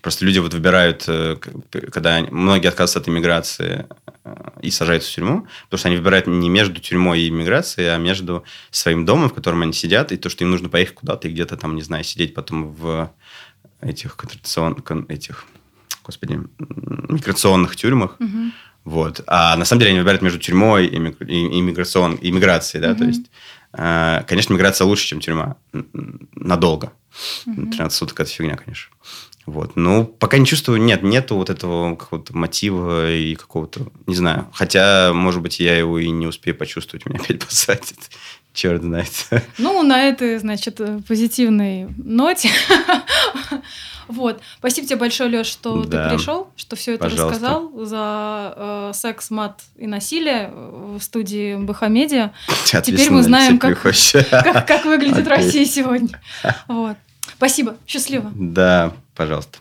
просто 0.02 0.26
люди 0.26 0.40
вот 0.40 0.54
выбирают, 0.54 1.06
э, 1.08 1.38
когда 1.92 2.16
они- 2.16 2.30
многие 2.32 2.68
отказываются 2.68 3.00
от 3.00 3.10
иммиграции 3.10 3.86
э, 4.24 4.36
и 4.62 4.70
сажаются 4.72 5.12
в 5.12 5.16
тюрьму, 5.16 5.48
потому 5.66 5.80
что 5.80 5.88
они 5.90 5.98
выбирают 5.98 6.28
не 6.28 6.50
между 6.50 6.80
тюрьмой 6.82 7.22
и 7.22 7.30
иммиграцией, 7.30 7.94
а 7.94 7.98
между 7.98 8.44
своим 8.72 9.06
домом, 9.06 9.30
в 9.30 9.34
котором 9.34 9.62
они 9.62 9.74
сидят, 9.74 10.12
и 10.12 10.18
то, 10.18 10.30
что 10.30 10.44
им 10.44 10.52
нужно 10.52 10.70
поехать 10.70 10.96
куда-то 10.96 11.28
и 11.28 11.32
где-то 11.32 11.58
там, 11.58 11.76
не 11.76 11.82
знаю, 11.82 12.04
сидеть 12.04 12.34
потом 12.34 12.72
в 12.74 13.10
этих 13.82 14.16
контрацепцион- 14.18 14.82
кон- 14.82 15.06
этих, 15.10 15.46
господи, 16.04 16.40
миграционных 16.60 17.76
тюрьмах. 17.76 18.16
Мгм. 18.20 18.54
Вот. 18.84 19.22
А 19.28 19.56
на 19.58 19.66
самом 19.66 19.80
деле 19.80 19.92
они 19.92 20.00
выбирают 20.00 20.22
между 20.22 20.40
тюрьмой 20.40 20.86
и, 20.88 20.96
иммиграцией, 20.98 22.82
да, 22.82 22.94
то 22.94 23.00
Мгм. 23.04 23.08
есть, 23.10 23.26
э, 23.74 24.24
конечно, 24.28 24.54
миграция 24.54 24.86
лучше, 24.86 25.08
чем 25.08 25.20
тюрьма. 25.20 25.56
Надолго. 26.36 26.92
Мгм. 27.46 27.72
13 27.72 27.98
суток– 27.98 28.20
это 28.22 28.30
фигня, 28.30 28.56
конечно. 28.56 28.92
Вот. 29.46 29.76
Ну, 29.76 30.06
пока 30.06 30.38
не 30.40 30.46
чувствую, 30.46 30.82
нет, 30.82 31.04
нету 31.04 31.36
вот 31.36 31.52
этого 31.52 31.96
какого-то 31.96 32.36
мотива 32.36 33.12
и 33.12 33.36
какого-то, 33.36 33.88
не 34.08 34.16
знаю. 34.16 34.50
Хотя, 34.54 35.14
может 35.14 35.42
быть, 35.42 35.60
я 35.60 35.78
его 35.78 36.00
и 36.00 36.10
не 36.10 36.26
успею 36.26 36.58
почувствовать, 36.58 37.06
меня 37.06 37.20
опять 37.20 37.46
посадят. 37.46 38.10
Черт 38.56 38.82
знает. 38.82 39.12
Ну, 39.60 39.84
на 39.84 40.02
этой, 40.04 40.38
значит, 40.40 40.80
э, 40.80 41.00
позитивной 41.08 41.88
ноте. 41.98 42.50
Вот. 44.08 44.40
Спасибо 44.60 44.86
тебе 44.88 44.98
большое, 44.98 45.30
Леш, 45.32 45.48
что 45.48 45.84
Да. 45.84 46.10
ты 46.10 46.16
пришел, 46.16 46.50
что 46.56 46.76
все 46.76 46.94
это 46.94 47.06
Пожалуйста. 47.06 47.28
рассказал 47.28 47.72
за 47.86 48.54
э, 48.56 48.92
секс, 48.94 49.32
мат 49.32 49.62
и 49.78 49.88
насилие 49.88 50.52
в 50.54 51.00
студии 51.02 51.56
МБХ 51.56 51.88
Медиа. 51.90 52.32
Теперь 52.84 53.10
мы 53.10 53.24
знаем, 53.24 53.58
как- 53.58 53.82
Как, 53.82 54.68
как 54.68 54.86
выглядит. 54.86 55.28
Россия 55.28 55.66
сегодня. 55.66 56.22
Вот. 56.68 56.98
Спасибо. 57.36 57.78
Счастливо. 57.88 58.32
Да, 58.36 58.94
пожалуйста. 59.16 59.58